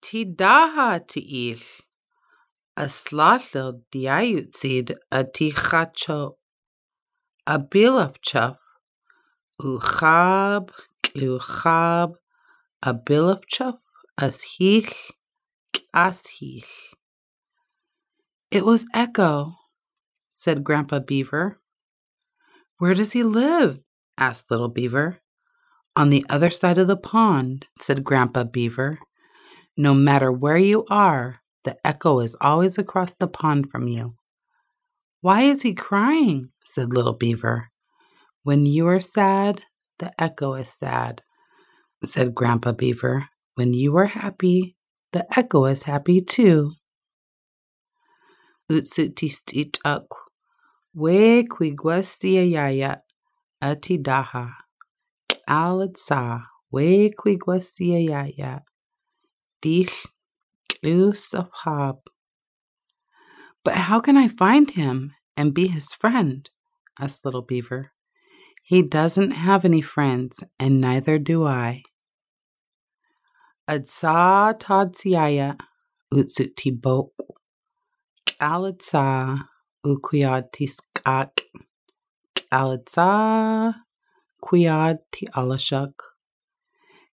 Tidaha 0.00 1.04
ti'il. 1.04 1.60
Aslatlil 2.78 3.80
diayutsid 3.92 4.94
a 5.10 5.24
tichacho. 5.24 6.36
A 7.44 7.58
bilapchuf. 7.58 8.56
Uchab, 9.60 10.70
kluchab, 11.02 12.14
a 12.82 12.94
bilapchuf, 12.94 13.78
as 14.16 14.42
hich, 14.58 15.10
as 15.92 16.26
hich. 16.38 16.94
It 18.52 18.66
was 18.66 18.84
Echo, 18.92 19.54
said 20.34 20.62
Grandpa 20.62 20.98
Beaver. 20.98 21.58
Where 22.76 22.92
does 22.92 23.12
he 23.12 23.22
live? 23.22 23.80
asked 24.18 24.50
Little 24.50 24.68
Beaver. 24.68 25.22
On 25.96 26.10
the 26.10 26.26
other 26.28 26.50
side 26.50 26.76
of 26.76 26.86
the 26.86 26.98
pond, 26.98 27.64
said 27.80 28.04
Grandpa 28.04 28.44
Beaver. 28.44 28.98
No 29.74 29.94
matter 29.94 30.30
where 30.30 30.58
you 30.58 30.84
are, 30.90 31.40
the 31.64 31.78
echo 31.82 32.20
is 32.20 32.36
always 32.42 32.76
across 32.76 33.14
the 33.14 33.26
pond 33.26 33.70
from 33.70 33.88
you. 33.88 34.16
Why 35.22 35.44
is 35.44 35.62
he 35.62 35.72
crying? 35.72 36.50
said 36.66 36.92
Little 36.92 37.14
Beaver. 37.14 37.70
When 38.42 38.66
you 38.66 38.86
are 38.86 39.00
sad, 39.00 39.62
the 39.98 40.12
echo 40.20 40.52
is 40.52 40.68
sad. 40.68 41.22
said 42.04 42.34
Grandpa 42.34 42.72
Beaver. 42.72 43.30
When 43.54 43.72
you 43.72 43.96
are 43.96 44.12
happy, 44.12 44.76
the 45.12 45.26
echo 45.38 45.64
is 45.64 45.84
happy 45.84 46.20
too. 46.20 46.72
Utsutistitak, 48.70 50.06
we 50.94 51.44
quiguestia 51.44 52.50
yaya, 52.50 53.02
atidaha, 53.62 54.52
alitsa, 55.48 56.44
we 56.70 57.10
quiguestia 57.10 58.08
yaya, 58.08 58.62
of 61.34 61.48
hab. 61.64 61.96
But 63.64 63.74
how 63.74 64.00
can 64.00 64.16
I 64.16 64.28
find 64.28 64.70
him 64.70 65.12
and 65.36 65.54
be 65.54 65.68
his 65.68 65.92
friend? 65.92 66.48
asked 66.98 67.24
Little 67.24 67.42
Beaver. 67.42 67.92
He 68.64 68.82
doesn't 68.82 69.32
have 69.32 69.64
any 69.64 69.82
friends, 69.82 70.42
and 70.58 70.80
neither 70.80 71.18
do 71.18 71.44
I. 71.44 71.82
Adsa 73.68 74.58
tadsiaya 74.58 75.56
utsutibok. 76.12 77.10
Alitsa 78.42 79.48
uquiatiskak. 79.86 81.42
Alitsa 82.52 83.74
quiati 84.42 85.28
alashuk. 85.34 85.94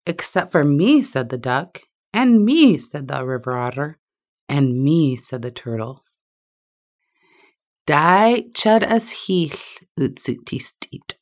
Except 0.06 0.52
for 0.52 0.66
me, 0.66 1.04
said 1.04 1.30
the 1.30 1.38
duck, 1.38 1.82
and 2.12 2.44
me, 2.44 2.78
said 2.80 3.08
the 3.08 3.24
river 3.24 3.56
otter, 3.56 4.00
and 4.48 4.84
me, 4.84 5.16
said 5.16 5.44
the 5.44 5.52
turtle. 5.52 6.04
Dai 7.86 8.46
chad 8.54 8.84
as 8.84 9.12
hil 9.12 9.50
utsutistit 10.00 11.14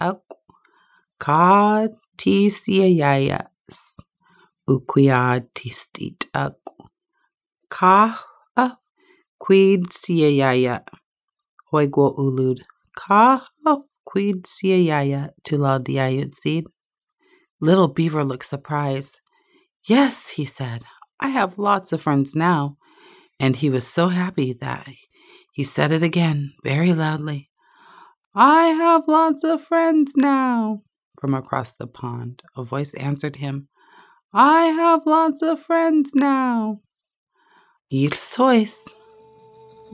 ka 1.20 1.88
tisiayas 2.18 4.00
uquiatistit 4.70 6.28
ak 6.34 6.60
ka 7.70 8.20
quid 9.48 9.88
siayaya 9.96 10.84
hoigwo 11.72 12.12
ulud 12.20 12.60
ka 13.00 13.48
quid 14.04 14.44
siayaya 14.44 15.30
tulad 15.48 15.86
the 15.86 16.28
seed. 16.34 16.66
Little 17.62 17.88
Beaver 17.88 18.26
looked 18.26 18.46
surprised. 18.46 19.22
Yes, 19.88 20.36
he 20.36 20.44
said, 20.44 20.84
I 21.22 21.30
have 21.30 21.58
lots 21.58 21.94
of 21.94 22.02
friends 22.02 22.36
now. 22.36 22.76
And 23.40 23.56
he 23.56 23.70
was 23.70 23.88
so 23.88 24.10
happy 24.10 24.52
that 24.52 24.86
he 25.54 25.64
said 25.64 25.94
it 25.94 26.04
again 26.04 26.52
very 26.66 26.94
loudly. 26.94 27.50
I 28.36 28.76
have 28.76 29.08
lots 29.08 29.46
of 29.46 29.64
friends 29.64 30.12
now. 30.18 30.82
From 31.22 31.34
across 31.34 31.72
the 31.72 31.88
pond, 31.88 32.44
a 32.58 32.66
voice 32.66 32.94
answered 32.96 33.38
him. 33.38 33.70
I 34.34 34.66
have 34.66 35.02
lots 35.06 35.42
of 35.42 35.62
friends 35.62 36.12
now. 36.14 36.82
Ir 37.90 38.12
sois. 38.12 38.97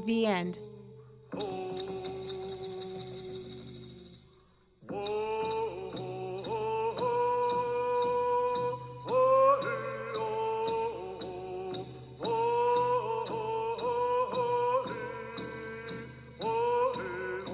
The 0.06 0.26
end. 0.26 0.58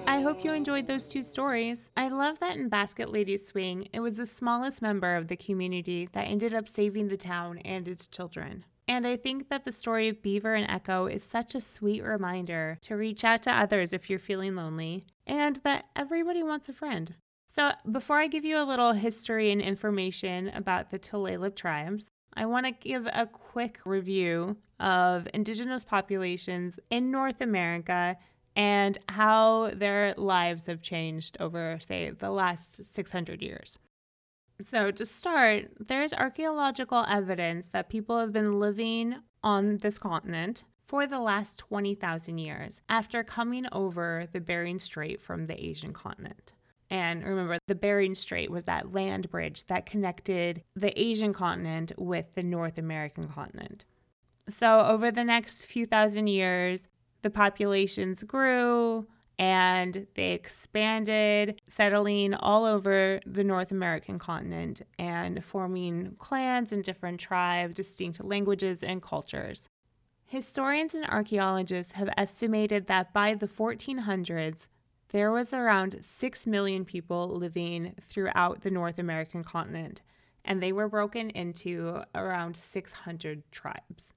I 0.08 0.22
hope 0.22 0.44
you 0.44 0.52
enjoyed 0.52 0.88
those 0.88 1.08
two 1.08 1.24
stories. 1.24 1.92
I 1.96 2.08
love 2.10 2.40
that 2.40 2.58
in 2.58 2.68
Basket 2.68 3.12
Lady 3.12 3.38
Swing, 3.38 3.88
it 3.94 4.00
was 4.00 4.18
the 4.18 4.26
smallest 4.26 4.82
member 4.82 5.16
of 5.16 5.28
the 5.28 5.38
community 5.38 6.10
that 6.14 6.24
ended 6.24 6.54
up 6.54 6.68
saving 6.68 7.10
the 7.10 7.18
town 7.18 7.60
and 7.60 7.88
its 7.88 8.08
children. 8.08 8.66
And 8.90 9.06
I 9.06 9.18
think 9.18 9.50
that 9.50 9.66
the 9.66 9.72
story 9.72 10.08
of 10.08 10.24
Beaver 10.24 10.56
and 10.56 10.68
Echo 10.68 11.06
is 11.06 11.24
such 11.24 11.54
a 11.54 11.62
sweet 11.62 12.04
reminder 12.04 12.80
to 12.82 12.96
reach 12.96 13.24
out 13.24 13.44
to 13.44 13.52
others 13.52 13.94
if 13.94 14.10
you're 14.10 14.18
feeling 14.18 14.56
lonely, 14.56 15.06
and 15.28 15.58
that 15.58 15.86
everybody 15.96 16.42
wants 16.42 16.70
a 16.70 16.74
friend. 16.74 17.14
So, 17.54 17.74
before 17.92 18.18
I 18.18 18.26
give 18.26 18.44
you 18.44 18.58
a 18.58 18.66
little 18.66 18.94
history 18.94 19.52
and 19.52 19.62
information 19.62 20.48
about 20.48 20.90
the 20.90 20.98
Tulalip 20.98 21.56
tribes, 21.56 22.10
I 22.34 22.48
want 22.48 22.66
to 22.66 22.72
give 22.72 23.06
a 23.06 23.28
quick 23.28 23.80
review 23.86 24.58
of 24.80 25.28
indigenous 25.36 25.84
populations 25.84 26.80
in 26.90 27.12
North 27.12 27.42
America 27.42 28.18
and 28.56 28.98
how 29.08 29.70
their 29.70 30.16
lives 30.18 30.66
have 30.66 30.82
changed 30.82 31.38
over, 31.40 31.78
say, 31.80 32.10
the 32.10 32.32
last 32.32 32.84
600 32.84 33.44
years. 33.44 33.78
So, 34.62 34.92
to 34.92 35.06
start, 35.06 35.70
there's 35.80 36.12
archaeological 36.12 37.06
evidence 37.08 37.68
that 37.72 37.90
people 37.90 38.20
have 38.20 38.34
been 38.34 38.60
living 38.60 39.16
on 39.42 39.78
this 39.78 39.98
continent 39.98 40.66
for 40.86 41.08
the 41.08 41.20
last 41.20 41.60
20,000 41.60 42.38
years 42.38 42.82
after 42.90 43.24
coming 43.24 43.66
over 43.72 44.26
the 44.32 44.42
Bering 44.42 44.80
Strait 44.80 45.22
from 45.22 45.48
the 45.48 45.64
Asian 45.64 45.94
continent. 45.94 46.52
And 46.90 47.24
remember, 47.24 47.60
the 47.68 47.76
Bering 47.76 48.16
Strait 48.16 48.52
was 48.52 48.66
that 48.66 48.92
land 48.92 49.30
bridge 49.30 49.66
that 49.68 49.86
connected 49.86 50.64
the 50.76 51.00
Asian 51.00 51.34
continent 51.34 51.94
with 51.98 52.34
the 52.34 52.44
North 52.44 52.78
American 52.78 53.30
continent. 53.30 53.86
So, 54.50 54.82
over 54.82 55.10
the 55.10 55.24
next 55.24 55.66
few 55.66 55.86
thousand 55.86 56.28
years, 56.28 56.88
the 57.22 57.30
populations 57.30 58.24
grew 58.24 59.08
and 59.40 60.06
they 60.16 60.34
expanded, 60.34 61.62
settling 61.66 62.34
all 62.34 62.66
over 62.66 63.22
the 63.26 63.44
North 63.44 63.72
American 63.72 64.20
continent 64.20 64.82
and 65.00 65.44
forming 65.46 66.16
clans 66.20 66.74
and 66.74 66.84
different 66.84 67.22
tribes, 67.22 67.74
distinct 67.74 68.22
languages, 68.22 68.84
and 68.84 69.02
cultures. 69.02 69.70
Historians 70.26 70.94
and 70.94 71.06
archaeologists 71.06 71.94
have 71.94 72.10
estimated 72.18 72.88
that 72.88 73.14
by 73.14 73.34
the 73.34 73.48
1400s, 73.48 74.68
there 75.12 75.32
was 75.32 75.54
around 75.54 76.00
6 76.02 76.46
million 76.46 76.84
people 76.84 77.30
living 77.30 77.96
throughout 78.02 78.62
the 78.62 78.70
North 78.70 79.00
American 79.00 79.44
continent, 79.46 80.02
and 80.44 80.62
they 80.62 80.74
were 80.74 80.90
broken 80.90 81.30
into 81.30 82.04
around 82.14 82.58
600 82.58 83.44
tribes. 83.52 84.14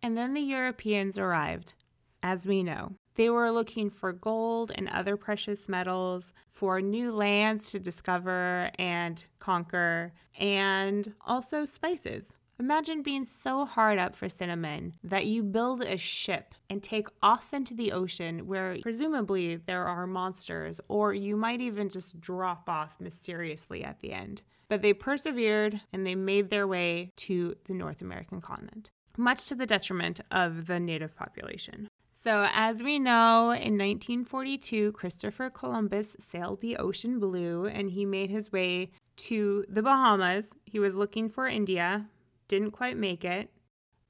And 0.00 0.16
then 0.16 0.32
the 0.32 0.40
Europeans 0.40 1.18
arrived, 1.18 1.74
as 2.22 2.46
we 2.46 2.62
know. 2.62 2.92
They 3.16 3.28
were 3.30 3.50
looking 3.50 3.90
for 3.90 4.12
gold 4.12 4.72
and 4.74 4.88
other 4.88 5.16
precious 5.16 5.68
metals, 5.68 6.32
for 6.48 6.80
new 6.80 7.12
lands 7.12 7.70
to 7.72 7.78
discover 7.78 8.70
and 8.78 9.24
conquer, 9.38 10.12
and 10.38 11.12
also 11.26 11.64
spices. 11.64 12.32
Imagine 12.60 13.02
being 13.02 13.24
so 13.24 13.64
hard 13.64 13.98
up 13.98 14.14
for 14.14 14.28
cinnamon 14.28 14.92
that 15.02 15.24
you 15.24 15.42
build 15.42 15.80
a 15.80 15.96
ship 15.96 16.54
and 16.68 16.82
take 16.82 17.08
off 17.22 17.54
into 17.54 17.72
the 17.72 17.90
ocean 17.90 18.46
where 18.46 18.76
presumably 18.82 19.56
there 19.56 19.86
are 19.86 20.06
monsters, 20.06 20.78
or 20.86 21.14
you 21.14 21.36
might 21.36 21.62
even 21.62 21.88
just 21.88 22.20
drop 22.20 22.68
off 22.68 23.00
mysteriously 23.00 23.82
at 23.82 24.00
the 24.00 24.12
end. 24.12 24.42
But 24.68 24.82
they 24.82 24.92
persevered 24.92 25.80
and 25.90 26.06
they 26.06 26.14
made 26.14 26.50
their 26.50 26.66
way 26.66 27.12
to 27.16 27.56
the 27.64 27.72
North 27.72 28.02
American 28.02 28.42
continent, 28.42 28.90
much 29.16 29.48
to 29.48 29.54
the 29.54 29.66
detriment 29.66 30.20
of 30.30 30.66
the 30.66 30.78
native 30.78 31.16
population. 31.16 31.88
So, 32.22 32.46
as 32.52 32.82
we 32.82 32.98
know, 32.98 33.44
in 33.44 33.78
1942, 33.78 34.92
Christopher 34.92 35.48
Columbus 35.48 36.16
sailed 36.20 36.60
the 36.60 36.76
ocean 36.76 37.18
blue 37.18 37.64
and 37.64 37.90
he 37.90 38.04
made 38.04 38.28
his 38.28 38.52
way 38.52 38.90
to 39.16 39.64
the 39.70 39.82
Bahamas. 39.82 40.52
He 40.66 40.78
was 40.78 40.94
looking 40.94 41.30
for 41.30 41.46
India, 41.46 42.10
didn't 42.46 42.72
quite 42.72 42.98
make 42.98 43.24
it. 43.24 43.50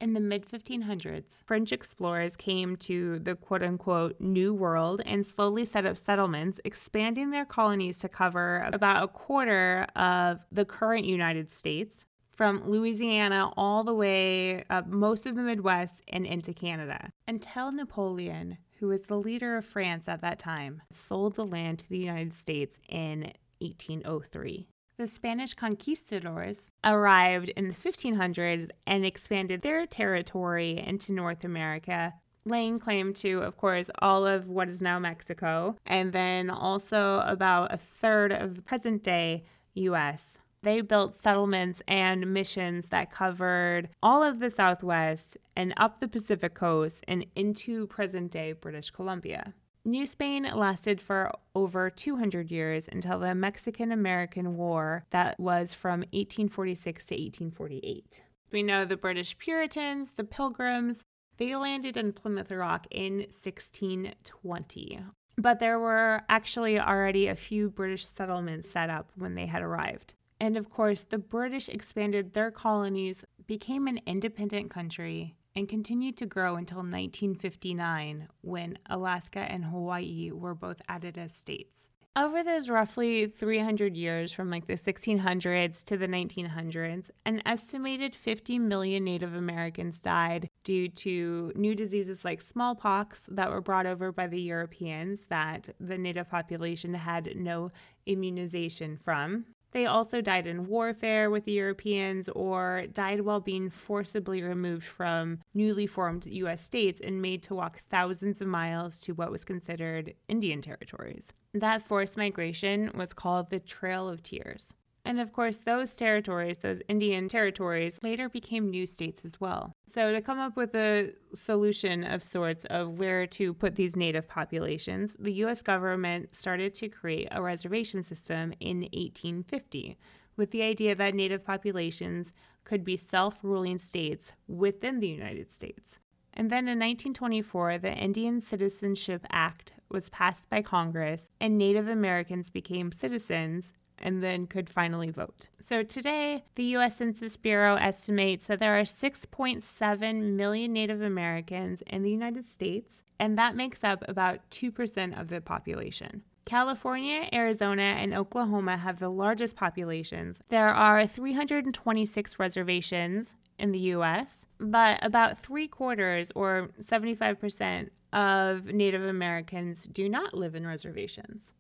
In 0.01 0.15
the 0.15 0.21
mid 0.21 0.45
1500s, 0.45 1.45
French 1.45 1.71
explorers 1.71 2.35
came 2.35 2.75
to 2.79 3.21
the 3.21 3.37
quote 3.37 3.63
unquote 3.63 4.19
New 4.19 4.55
World 4.55 5.03
and 5.07 5.25
slowly 5.25 5.65
set 5.65 5.87
up 5.87 5.97
settlements, 5.97 6.59
expanding 6.65 7.31
their 7.31 7.45
colonies 7.45 7.99
to 7.99 8.09
cover 8.09 8.69
about 8.73 9.05
a 9.05 9.09
quarter 9.09 9.87
of 9.95 10.45
the 10.51 10.65
current 10.65 11.05
United 11.05 11.53
States 11.53 12.07
from 12.41 12.63
Louisiana 12.67 13.53
all 13.55 13.85
the 13.85 13.93
way 13.93 14.65
up 14.71 14.87
most 14.87 15.27
of 15.27 15.37
the 15.37 15.43
Midwest 15.43 16.03
and 16.09 16.25
into 16.25 16.55
Canada 16.55 17.13
until 17.29 17.71
Napoleon, 17.71 18.57
who 18.79 18.89
was 18.89 19.03
the 19.03 19.19
leader 19.19 19.59
of 19.59 19.67
France 19.67 20.09
at 20.09 20.23
that 20.23 20.39
time, 20.39 20.81
sold 20.91 21.37
the 21.37 21.45
land 21.45 21.81
to 21.81 21.89
the 21.91 21.99
United 21.99 22.33
States 22.33 22.81
in 22.89 23.35
1803. 23.59 24.67
The 24.97 25.07
Spanish 25.07 25.53
conquistadors 25.53 26.71
arrived 26.83 27.51
in 27.51 27.69
the 27.69 27.75
1500s 27.75 28.71
and 28.87 29.05
expanded 29.05 29.61
their 29.61 29.85
territory 29.85 30.79
into 30.79 31.13
North 31.13 31.45
America, 31.45 32.15
laying 32.47 32.79
claim 32.79 33.13
to, 33.17 33.41
of 33.43 33.59
course, 33.59 33.91
all 33.99 34.27
of 34.27 34.49
what 34.49 34.71
is 34.71 34.81
now 34.81 34.99
Mexico, 34.99 35.77
and 35.85 36.15
then 36.15 36.49
also 36.49 37.21
about 37.27 37.75
a 37.75 37.77
third 37.77 38.33
of 38.33 38.55
the 38.55 38.63
present 38.63 39.03
day 39.03 39.45
US. 39.75 40.39
They 40.63 40.83
built 40.83 41.17
settlements 41.17 41.81
and 41.89 42.33
missions 42.33 42.89
that 42.89 43.11
covered 43.11 43.89
all 44.03 44.23
of 44.23 44.41
the 44.41 44.51
Southwest 44.51 45.39
and 45.57 45.73
up 45.77 46.01
the 46.01 46.09
Pacific 46.09 46.55
coast 46.55 47.03
and 47.09 47.25
into 47.35 47.87
present 47.87 48.31
day 48.31 48.53
British 48.53 48.91
Columbia. 48.91 49.55
New 49.85 50.07
Spain 50.07 50.47
lasted 50.55 51.01
for 51.01 51.33
over 51.55 51.89
200 51.89 52.51
years 52.51 52.87
until 52.93 53.19
the 53.19 53.35
Mexican 53.35 53.91
American 53.91 54.57
War, 54.59 55.07
that 55.09 55.41
was 55.41 55.73
from 55.73 56.01
1846 56.13 57.07
to 57.07 57.15
1848. 57.15 58.23
We 58.53 58.63
know 58.63 58.85
the 58.85 58.99
British 58.99 59.39
Puritans, 59.39 60.13
the 60.17 60.25
Pilgrims, 60.25 61.03
they 61.39 61.57
landed 61.57 61.97
in 61.97 62.13
Plymouth 62.13 62.53
Rock 62.53 62.87
in 62.91 63.21
1620. 63.21 65.01
But 65.39 65.59
there 65.59 65.79
were 65.79 66.21
actually 66.29 66.79
already 66.79 67.29
a 67.29 67.35
few 67.35 67.71
British 67.71 68.07
settlements 68.07 68.71
set 68.71 68.91
up 68.91 69.11
when 69.17 69.37
they 69.37 69.47
had 69.47 69.63
arrived. 69.63 70.13
And 70.41 70.57
of 70.57 70.71
course, 70.71 71.03
the 71.03 71.19
British 71.19 71.69
expanded 71.69 72.33
their 72.33 72.51
colonies, 72.51 73.25
became 73.47 73.87
an 73.87 74.01
independent 74.07 74.71
country, 74.71 75.37
and 75.55 75.69
continued 75.69 76.17
to 76.17 76.27
grow 76.27 76.57
until 76.57 76.79
1959 76.79 78.29
when 78.41 78.79
Alaska 78.89 79.41
and 79.41 79.67
Hawaii 79.67 80.31
were 80.33 80.55
both 80.55 80.81
added 80.89 81.19
as 81.19 81.35
states. 81.35 81.89
Over 82.17 82.43
those 82.43 82.69
roughly 82.69 83.27
300 83.27 83.97
years 83.97 84.33
from 84.33 84.51
like 84.51 84.67
the 84.67 84.75
1600s 84.75 85.85
to 85.85 85.97
the 85.97 86.09
1900s, 86.09 87.11
an 87.25 87.41
estimated 87.47 88.17
50 88.17 88.59
million 88.59 89.05
Native 89.05 89.35
Americans 89.35 90.01
died 90.01 90.49
due 90.65 90.89
to 90.89 91.53
new 91.55 91.75
diseases 91.75 92.25
like 92.25 92.43
smallpox 92.43 93.27
that 93.29 93.51
were 93.51 93.61
brought 93.61 93.87
over 93.87 94.11
by 94.11 94.27
the 94.27 94.41
Europeans 94.41 95.21
that 95.29 95.69
the 95.79 95.97
Native 95.97 96.29
population 96.29 96.95
had 96.95 97.37
no 97.37 97.71
immunization 98.07 98.97
from. 98.97 99.47
They 99.73 99.87
also 99.87 100.21
died 100.21 100.47
in 100.47 100.67
warfare 100.67 101.31
with 101.31 101.45
the 101.45 101.53
Europeans 101.53 102.29
or 102.29 102.87
died 102.93 103.21
while 103.21 103.41
being 103.41 103.71
forcibly 103.71 104.43
removed 104.43 104.85
from 104.85 105.39
newly 105.55 105.87
formed 105.87 106.27
U.S. 106.27 106.63
states 106.63 107.01
and 107.01 107.23
made 107.23 107.43
to 107.45 107.55
walk 107.55 107.83
thousands 107.89 108.41
of 108.41 108.49
miles 108.49 108.97
to 109.01 109.13
what 109.13 109.31
was 109.31 109.45
considered 109.45 110.15
Indian 110.29 110.61
territories. 110.61 111.29
That 111.55 111.83
forced 111.83 112.17
migration 112.17 112.91
was 112.95 113.13
called 113.13 113.51
the 113.51 113.61
Trail 113.61 114.09
of 114.09 114.23
Tears. 114.23 114.73
And 115.05 115.21
of 115.21 115.33
course, 115.33 115.59
those 115.65 115.95
territories, 115.95 116.59
those 116.59 116.81
Indian 116.89 117.29
territories, 117.29 117.99
later 118.03 118.29
became 118.29 118.71
new 118.71 118.87
states 118.87 119.23
as 119.25 119.41
well. 119.41 119.73
So, 119.87 120.13
to 120.13 120.21
come 120.21 120.39
up 120.39 120.57
with 120.57 120.75
a 120.75 121.13
solution 121.35 122.05
of 122.05 122.23
sorts 122.23 122.65
of 122.67 122.99
where 122.99 123.27
to 123.29 123.55
put 123.55 123.77
these 123.77 123.97
native 123.97 124.29
populations, 124.29 125.15
the 125.19 125.33
US 125.45 125.63
government 125.63 126.35
started 126.35 126.75
to 126.75 126.89
create 126.89 127.29
a 127.31 127.43
reservation 127.43 128.03
system 128.03 128.53
in 128.61 128.83
1850 128.93 129.97
with 130.37 130.51
the 130.51 130.63
idea 130.63 130.95
that 130.95 131.15
native 131.15 131.45
populations 131.45 132.33
could 132.65 132.85
be 132.85 132.97
self 132.97 133.41
ruling 133.43 133.79
states 133.79 134.33
within 134.47 135.01
the 135.01 135.09
United 135.09 135.51
States. 135.51 135.99
And 136.33 136.51
then 136.51 136.69
in 136.69 136.79
1924, 136.79 137.79
the 137.79 137.93
Indian 137.93 138.41
Citizenship 138.41 139.27
Act 139.31 139.73
was 139.91 140.09
passed 140.09 140.49
by 140.49 140.63
Congress, 140.63 141.29
and 141.41 141.59
Native 141.59 141.89
Americans 141.89 142.49
became 142.51 142.93
citizens 142.93 143.73
and 144.01 144.23
then 144.23 144.47
could 144.47 144.71
finally 144.71 145.11
vote. 145.11 145.49
So 145.61 145.83
today, 145.83 146.45
the 146.55 146.65
U.S. 146.65 146.97
Census 146.97 147.37
Bureau 147.37 147.77
estimates 147.77 148.47
that 148.47 148.59
there 148.59 148.79
are 148.79 148.83
6.7 148.83 150.23
million 150.33 150.73
Native 150.73 151.03
Americans 151.03 151.83
in 151.87 152.03
the 152.03 152.11
United 152.11 152.49
States, 152.49 153.03
and 153.19 153.39
that 153.39 153.57
makes 153.57 153.85
up 153.85 154.03
about 154.09 154.49
2% 154.51 155.21
of 155.21 155.29
the 155.29 155.41
population. 155.41 156.23
California, 156.47 157.29
Arizona, 157.33 157.83
and 157.83 158.15
Oklahoma 158.15 158.77
have 158.77 158.99
the 158.99 159.11
largest 159.11 159.55
populations. 159.55 160.41
There 160.49 160.69
are 160.69 161.07
326 161.07 162.39
reservations 162.39 163.35
in 163.59 163.73
the 163.73 163.79
US, 163.95 164.47
but 164.59 164.99
about 165.05 165.39
three 165.39 165.69
quarters 165.69 166.33
or 166.35 166.69
75% 166.81 167.91
of 168.13 168.67
Native 168.67 169.05
Americans 169.05 169.85
do 169.85 170.09
not 170.09 170.35
live 170.35 170.55
in 170.55 170.67
reservations. 170.67 171.53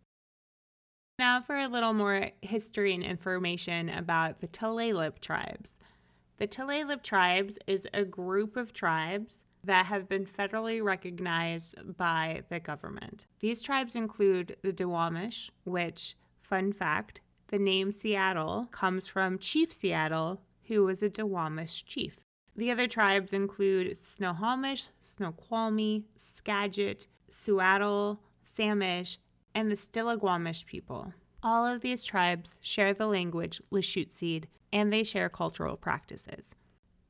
Now, 1.20 1.38
for 1.38 1.58
a 1.58 1.68
little 1.68 1.92
more 1.92 2.30
history 2.40 2.94
and 2.94 3.02
information 3.02 3.90
about 3.90 4.40
the 4.40 4.48
Tulalip 4.48 5.18
tribes. 5.20 5.78
The 6.38 6.48
Tulalip 6.48 7.02
tribes 7.02 7.58
is 7.66 7.86
a 7.92 8.06
group 8.06 8.56
of 8.56 8.72
tribes 8.72 9.44
that 9.62 9.84
have 9.84 10.08
been 10.08 10.24
federally 10.24 10.82
recognized 10.82 11.74
by 11.98 12.44
the 12.48 12.58
government. 12.58 13.26
These 13.40 13.60
tribes 13.60 13.96
include 13.96 14.56
the 14.62 14.72
Duwamish, 14.72 15.50
which, 15.64 16.16
fun 16.40 16.72
fact, 16.72 17.20
the 17.48 17.58
name 17.58 17.92
Seattle 17.92 18.68
comes 18.70 19.06
from 19.06 19.38
Chief 19.38 19.70
Seattle, 19.74 20.40
who 20.68 20.84
was 20.84 21.02
a 21.02 21.10
Duwamish 21.10 21.84
chief. 21.84 22.20
The 22.56 22.70
other 22.70 22.86
tribes 22.86 23.34
include 23.34 24.02
Snohomish, 24.02 24.88
Snoqualmie, 25.02 26.06
Skagit, 26.16 27.08
Seattle, 27.28 28.22
Samish, 28.42 29.18
and 29.54 29.70
the 29.70 29.76
Stillaguamish 29.76 30.66
people. 30.66 31.12
All 31.42 31.66
of 31.66 31.80
these 31.80 32.04
tribes 32.04 32.58
share 32.60 32.92
the 32.92 33.06
language 33.06 33.60
Lushootseed 33.72 34.44
and 34.72 34.92
they 34.92 35.04
share 35.04 35.28
cultural 35.28 35.76
practices. 35.76 36.54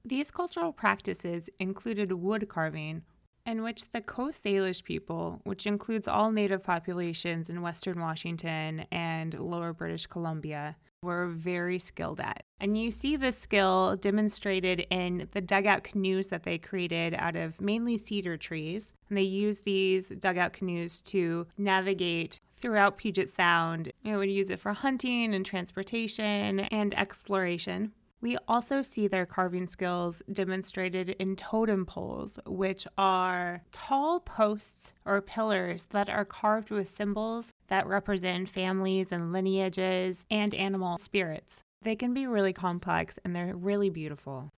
These 0.05 0.31
cultural 0.31 0.73
practices 0.73 1.51
included 1.59 2.13
wood 2.13 2.49
carving, 2.49 3.03
in 3.45 3.63
which 3.63 3.91
the 3.93 4.01
Coast 4.01 4.45
Salish 4.45 4.85
people, 4.85 5.41
which 5.45 5.67
includes 5.67 6.09
all 6.09 6.31
native 6.31 6.63
populations 6.63 7.51
in 7.51 7.63
western 7.63 8.01
Washington 8.01 8.87
and 8.91 9.39
lower 9.39 9.73
British 9.73 10.07
Columbia, 10.07 10.77
were 11.03 11.29
very 11.29 11.79
skilled 11.79 12.21
at. 12.21 12.43
And 12.59 12.77
you 12.77 12.91
see 12.91 13.17
this 13.17 13.39
skill 13.39 13.97
demonstrated 13.97 14.87
in 14.91 15.29
the 15.33 15.41
dugout 15.41 15.83
canoes 15.83 16.27
that 16.27 16.43
they 16.43 16.59
created 16.59 17.15
out 17.15 17.37
of 17.37 17.61
mainly 17.61 17.97
cedar 17.97 18.37
trees. 18.37 18.93
And 19.09 19.17
they 19.17 19.23
use 19.23 19.61
these 19.61 20.09
dugout 20.09 20.53
canoes 20.53 21.01
to 21.03 21.47
navigate 21.57 22.41
throughout 22.55 22.99
Puget 22.99 23.31
Sound. 23.31 23.91
They 24.05 24.15
would 24.15 24.31
use 24.31 24.51
it 24.51 24.59
for 24.59 24.75
hunting 24.75 25.35
and 25.35 25.45
transportation 25.45 26.61
and 26.61 26.99
exploration. 26.99 27.93
We 28.23 28.37
also 28.47 28.83
see 28.83 29.09
their 29.09 29.25
carving 29.25 29.67
skills 29.67 30.23
demonstrated 30.31 31.11
in 31.19 31.37
totem 31.37 31.87
poles, 31.87 32.39
which 32.45 32.87
are 32.99 33.63
tall 33.73 34.21
posts 34.21 34.93
or 35.07 35.23
pillars 35.23 35.85
that 35.85 36.11
are 36.11 36.27
carved 36.27 36.69
with 36.69 36.87
symbols 36.87 37.55
that 37.71 37.87
represent 37.87 38.49
families 38.49 39.11
and 39.11 39.33
lineages 39.33 40.27
and 40.31 40.55
animal 40.55 40.99
spirits. 40.99 41.63
They 41.83 41.97
can 41.97 42.13
be 42.13 42.27
really 42.27 42.53
complex 42.53 43.19
and 43.25 43.35
they're 43.35 43.57
really 43.57 43.89
beautiful. 43.89 44.51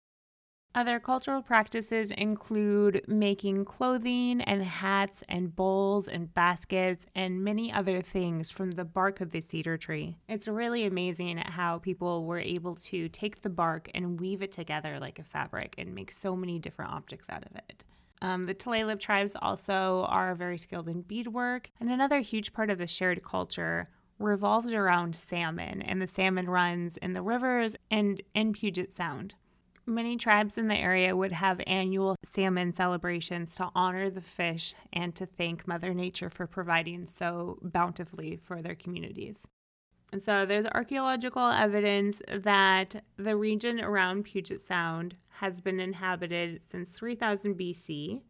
Other 0.74 1.02
cultural 1.02 1.42
practices 1.42 2.12
include 2.12 3.02
making 3.06 3.66
clothing 3.66 4.40
and 4.40 4.64
hats 4.64 5.22
and 5.28 5.54
bowls 5.54 6.08
and 6.08 6.34
baskets 6.34 7.06
and 7.14 7.44
many 7.44 7.74
other 7.74 8.02
things 8.02 8.50
from 8.50 8.72
the 8.72 8.86
bark 8.86 9.20
of 9.20 9.34
the 9.34 9.42
cedar 9.42 9.76
tree. 9.76 10.16
It's 10.30 10.48
really 10.48 10.86
amazing 10.86 11.40
how 11.40 11.80
people 11.80 12.24
were 12.24 12.40
able 12.40 12.76
to 12.76 13.10
take 13.10 13.42
the 13.42 13.50
bark 13.50 13.92
and 13.94 14.18
weave 14.18 14.42
it 14.42 14.54
together 14.54 14.98
like 14.98 15.20
a 15.20 15.26
fabric 15.26 15.76
and 15.78 15.94
make 15.94 16.14
so 16.14 16.38
many 16.38 16.58
different 16.58 16.94
objects 16.94 17.30
out 17.30 17.46
of 17.46 17.54
it. 17.58 17.84
Um, 18.22 18.46
the 18.46 18.54
Tulalip 18.54 19.00
tribes 19.00 19.36
also 19.42 20.06
are 20.08 20.36
very 20.36 20.58
skilled 20.58 20.88
in 20.88 21.02
beadwork, 21.02 21.72
and 21.80 21.90
another 21.90 22.20
huge 22.20 22.54
part 22.54 22.70
of 22.70 22.78
the 22.78 22.88
shared 22.88 23.24
culture 23.24 23.90
revolves 24.20 24.74
around 24.74 25.16
salmon, 25.16 25.82
and 25.82 26.02
the 26.02 26.08
salmon 26.08 26.50
runs 26.50 26.98
in 26.98 27.14
the 27.14 27.24
rivers 27.24 27.76
and 27.90 28.22
in 28.36 28.54
Puget 28.54 28.92
Sound. 28.92 29.36
Many 29.88 30.16
tribes 30.16 30.60
in 30.60 30.68
the 30.68 30.78
area 30.78 31.16
would 31.16 31.32
have 31.32 31.60
annual 31.66 32.16
salmon 32.24 32.72
celebrations 32.72 33.56
to 33.56 33.70
honor 33.74 34.12
the 34.12 34.22
fish 34.22 34.76
and 34.94 35.16
to 35.16 35.26
thank 35.26 35.68
Mother 35.68 35.94
Nature 35.94 36.30
for 36.30 36.46
providing 36.46 37.08
so 37.08 37.58
bountifully 37.64 38.38
for 38.38 38.62
their 38.62 38.76
communities. 38.76 39.48
And 40.12 40.22
so 40.22 40.46
there's 40.46 40.66
archaeological 40.66 41.48
evidence 41.50 42.22
that 42.28 43.04
the 43.18 43.36
region 43.36 43.80
around 43.80 44.24
Puget 44.24 44.62
Sound 44.62 45.16
has 45.40 45.62
been 45.62 45.80
inhabited 45.80 46.62
since 46.68 46.90
3000 46.90 47.58
BC. 47.58 48.22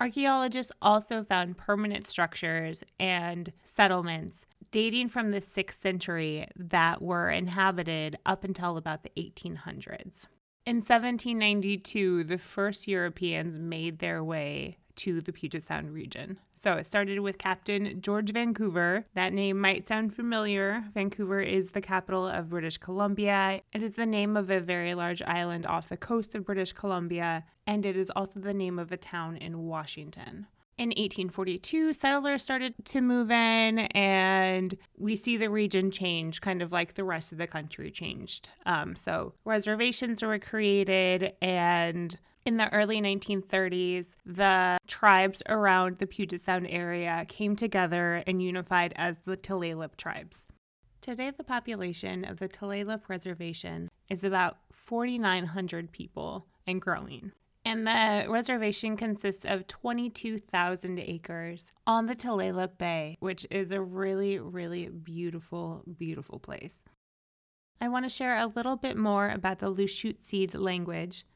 Archaeologists 0.00 0.70
also 0.80 1.24
found 1.24 1.58
permanent 1.58 2.06
structures 2.06 2.84
and 3.00 3.52
settlements 3.64 4.46
dating 4.70 5.08
from 5.08 5.32
the 5.32 5.40
6th 5.40 5.80
century 5.80 6.46
that 6.54 7.02
were 7.02 7.30
inhabited 7.30 8.16
up 8.24 8.44
until 8.44 8.76
about 8.76 9.02
the 9.02 9.10
1800s. 9.16 10.26
In 10.66 10.76
1792, 10.76 12.24
the 12.24 12.38
first 12.38 12.86
Europeans 12.86 13.56
made 13.56 13.98
their 13.98 14.22
way 14.22 14.76
to 14.98 15.20
the 15.20 15.32
Puget 15.32 15.64
Sound 15.64 15.92
region. 15.92 16.38
So 16.54 16.74
it 16.74 16.86
started 16.86 17.20
with 17.20 17.38
Captain 17.38 18.00
George 18.00 18.32
Vancouver. 18.32 19.06
That 19.14 19.32
name 19.32 19.60
might 19.60 19.86
sound 19.86 20.14
familiar. 20.14 20.84
Vancouver 20.92 21.40
is 21.40 21.70
the 21.70 21.80
capital 21.80 22.26
of 22.26 22.50
British 22.50 22.78
Columbia. 22.78 23.62
It 23.72 23.82
is 23.82 23.92
the 23.92 24.06
name 24.06 24.36
of 24.36 24.50
a 24.50 24.60
very 24.60 24.94
large 24.94 25.22
island 25.22 25.66
off 25.66 25.88
the 25.88 25.96
coast 25.96 26.34
of 26.34 26.44
British 26.44 26.72
Columbia, 26.72 27.44
and 27.66 27.86
it 27.86 27.96
is 27.96 28.10
also 28.14 28.40
the 28.40 28.54
name 28.54 28.78
of 28.78 28.92
a 28.92 28.96
town 28.96 29.36
in 29.36 29.66
Washington. 29.66 30.46
In 30.78 30.90
1842, 30.90 31.92
settlers 31.92 32.44
started 32.44 32.72
to 32.84 33.00
move 33.00 33.32
in, 33.32 33.80
and 33.80 34.76
we 34.96 35.16
see 35.16 35.36
the 35.36 35.50
region 35.50 35.90
change, 35.90 36.40
kind 36.40 36.62
of 36.62 36.70
like 36.70 36.94
the 36.94 37.02
rest 37.02 37.32
of 37.32 37.38
the 37.38 37.48
country 37.48 37.90
changed. 37.90 38.48
Um, 38.64 38.94
so, 38.94 39.34
reservations 39.44 40.22
were 40.22 40.38
created, 40.38 41.32
and 41.42 42.16
in 42.48 42.56
the 42.56 42.72
early 42.72 42.98
1930s, 42.98 44.16
the 44.24 44.78
tribes 44.86 45.42
around 45.50 45.98
the 45.98 46.06
Puget 46.06 46.40
Sound 46.40 46.66
area 46.70 47.26
came 47.28 47.54
together 47.54 48.24
and 48.26 48.42
unified 48.42 48.94
as 48.96 49.18
the 49.26 49.36
Tulalip 49.36 49.98
tribes. 49.98 50.46
Today, 51.02 51.30
the 51.30 51.44
population 51.44 52.24
of 52.24 52.38
the 52.38 52.48
Tulalip 52.48 53.02
Reservation 53.06 53.90
is 54.08 54.24
about 54.24 54.56
4,900 54.72 55.92
people 55.92 56.46
and 56.66 56.80
growing. 56.80 57.32
And 57.66 57.86
the 57.86 58.24
reservation 58.30 58.96
consists 58.96 59.44
of 59.44 59.66
22,000 59.66 60.98
acres 61.00 61.70
on 61.86 62.06
the 62.06 62.16
Tulalip 62.16 62.78
Bay, 62.78 63.18
which 63.20 63.46
is 63.50 63.72
a 63.72 63.82
really, 63.82 64.38
really 64.38 64.88
beautiful, 64.88 65.84
beautiful 65.98 66.38
place. 66.38 66.82
I 67.78 67.88
want 67.88 68.06
to 68.06 68.08
share 68.08 68.38
a 68.38 68.46
little 68.46 68.76
bit 68.76 68.96
more 68.96 69.28
about 69.28 69.58
the 69.58 69.70
Lushootseed 69.70 70.58
language. 70.58 71.26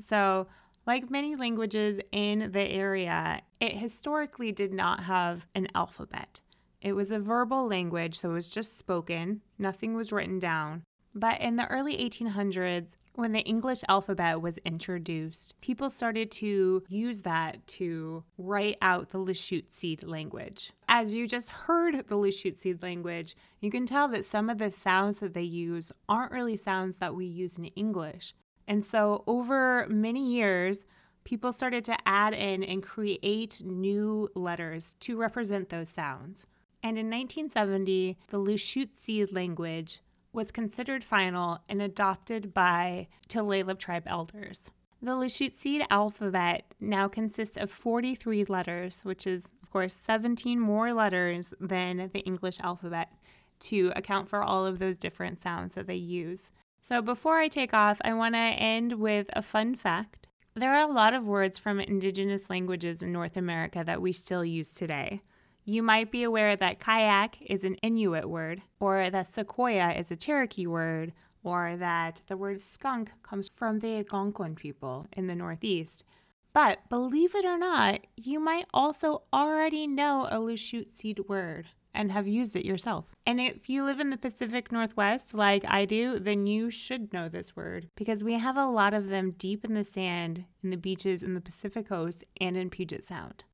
So, 0.00 0.48
like 0.86 1.10
many 1.10 1.36
languages 1.36 2.00
in 2.10 2.50
the 2.52 2.62
area, 2.62 3.42
it 3.60 3.76
historically 3.76 4.50
did 4.50 4.72
not 4.72 5.04
have 5.04 5.46
an 5.54 5.68
alphabet. 5.74 6.40
It 6.80 6.94
was 6.94 7.10
a 7.10 7.18
verbal 7.18 7.68
language, 7.68 8.16
so 8.16 8.30
it 8.30 8.34
was 8.34 8.48
just 8.48 8.78
spoken, 8.78 9.42
nothing 9.58 9.94
was 9.94 10.12
written 10.12 10.38
down. 10.38 10.82
But 11.14 11.40
in 11.40 11.56
the 11.56 11.66
early 11.66 11.96
1800s, 11.98 12.88
when 13.14 13.32
the 13.32 13.40
English 13.40 13.80
alphabet 13.88 14.40
was 14.40 14.56
introduced, 14.58 15.54
people 15.60 15.90
started 15.90 16.30
to 16.30 16.82
use 16.88 17.22
that 17.22 17.66
to 17.66 18.24
write 18.38 18.78
out 18.80 19.10
the 19.10 19.18
Lushootseed 19.18 20.06
language. 20.06 20.72
As 20.88 21.12
you 21.12 21.26
just 21.28 21.50
heard 21.50 21.94
the 21.94 22.14
Lushootseed 22.14 22.82
language, 22.82 23.36
you 23.60 23.70
can 23.70 23.84
tell 23.84 24.08
that 24.08 24.24
some 24.24 24.48
of 24.48 24.58
the 24.58 24.70
sounds 24.70 25.18
that 25.18 25.34
they 25.34 25.42
use 25.42 25.92
aren't 26.08 26.32
really 26.32 26.56
sounds 26.56 26.96
that 26.96 27.14
we 27.14 27.26
use 27.26 27.58
in 27.58 27.66
English. 27.66 28.32
And 28.70 28.84
so, 28.84 29.24
over 29.26 29.84
many 29.88 30.24
years, 30.24 30.84
people 31.24 31.52
started 31.52 31.84
to 31.86 31.98
add 32.06 32.32
in 32.34 32.62
and 32.62 32.80
create 32.80 33.60
new 33.64 34.28
letters 34.36 34.94
to 35.00 35.16
represent 35.16 35.70
those 35.70 35.88
sounds. 35.88 36.46
And 36.80 36.96
in 36.96 37.10
1970, 37.10 38.16
the 38.28 38.38
Lushootseed 38.38 39.32
language 39.32 39.98
was 40.32 40.52
considered 40.52 41.02
final 41.02 41.58
and 41.68 41.82
adopted 41.82 42.54
by 42.54 43.08
Tulalip 43.28 43.80
tribe 43.80 44.04
elders. 44.06 44.70
The 45.02 45.16
Lushootseed 45.16 45.84
alphabet 45.90 46.72
now 46.78 47.08
consists 47.08 47.56
of 47.56 47.72
43 47.72 48.44
letters, 48.44 49.00
which 49.02 49.26
is, 49.26 49.46
of 49.64 49.70
course, 49.72 49.94
17 49.94 50.60
more 50.60 50.94
letters 50.94 51.52
than 51.58 52.08
the 52.12 52.20
English 52.20 52.60
alphabet 52.60 53.08
to 53.62 53.92
account 53.96 54.28
for 54.28 54.44
all 54.44 54.64
of 54.64 54.78
those 54.78 54.96
different 54.96 55.40
sounds 55.40 55.74
that 55.74 55.88
they 55.88 55.96
use. 55.96 56.52
So, 56.90 57.00
before 57.00 57.38
I 57.38 57.46
take 57.46 57.72
off, 57.72 58.00
I 58.04 58.12
want 58.14 58.34
to 58.34 58.40
end 58.40 58.94
with 58.94 59.28
a 59.32 59.42
fun 59.42 59.76
fact. 59.76 60.26
There 60.56 60.74
are 60.74 60.90
a 60.90 60.92
lot 60.92 61.14
of 61.14 61.24
words 61.24 61.56
from 61.56 61.78
indigenous 61.78 62.50
languages 62.50 63.00
in 63.00 63.12
North 63.12 63.36
America 63.36 63.84
that 63.86 64.02
we 64.02 64.12
still 64.12 64.44
use 64.44 64.72
today. 64.72 65.22
You 65.64 65.84
might 65.84 66.10
be 66.10 66.24
aware 66.24 66.56
that 66.56 66.80
kayak 66.80 67.36
is 67.42 67.62
an 67.62 67.76
Inuit 67.76 68.28
word, 68.28 68.62
or 68.80 69.08
that 69.08 69.28
sequoia 69.28 69.92
is 69.92 70.10
a 70.10 70.16
Cherokee 70.16 70.66
word, 70.66 71.12
or 71.44 71.76
that 71.76 72.22
the 72.26 72.36
word 72.36 72.60
skunk 72.60 73.12
comes 73.22 73.52
from 73.54 73.78
the 73.78 73.98
Algonquin 73.98 74.56
people 74.56 75.06
in 75.12 75.28
the 75.28 75.36
Northeast. 75.36 76.02
But 76.52 76.88
believe 76.88 77.36
it 77.36 77.44
or 77.44 77.56
not, 77.56 78.00
you 78.16 78.40
might 78.40 78.66
also 78.74 79.22
already 79.32 79.86
know 79.86 80.26
a 80.28 80.38
Lushootseed 80.38 81.28
word 81.28 81.68
and 81.94 82.12
have 82.12 82.28
used 82.28 82.56
it 82.56 82.64
yourself. 82.64 83.06
And 83.26 83.40
if 83.40 83.68
you 83.68 83.84
live 83.84 84.00
in 84.00 84.10
the 84.10 84.16
Pacific 84.16 84.70
Northwest 84.70 85.34
like 85.34 85.64
I 85.66 85.84
do, 85.84 86.18
then 86.18 86.46
you 86.46 86.70
should 86.70 87.12
know 87.12 87.28
this 87.28 87.56
word 87.56 87.88
because 87.96 88.24
we 88.24 88.34
have 88.34 88.56
a 88.56 88.66
lot 88.66 88.94
of 88.94 89.08
them 89.08 89.32
deep 89.32 89.64
in 89.64 89.74
the 89.74 89.84
sand 89.84 90.44
in 90.62 90.70
the 90.70 90.76
beaches 90.76 91.22
in 91.22 91.34
the 91.34 91.40
Pacific 91.40 91.88
Coast 91.88 92.24
and 92.40 92.56
in 92.56 92.70
Puget 92.70 93.04
Sound. 93.04 93.44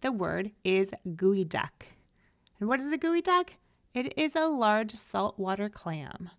The 0.00 0.12
word 0.12 0.52
is 0.64 0.92
geoduck. 1.06 1.86
And 2.60 2.68
what 2.68 2.80
is 2.80 2.92
a 2.92 2.98
geoduck? 2.98 3.50
It 3.94 4.16
is 4.16 4.36
a 4.36 4.46
large 4.46 4.92
saltwater 4.92 5.68
clam. 5.68 6.30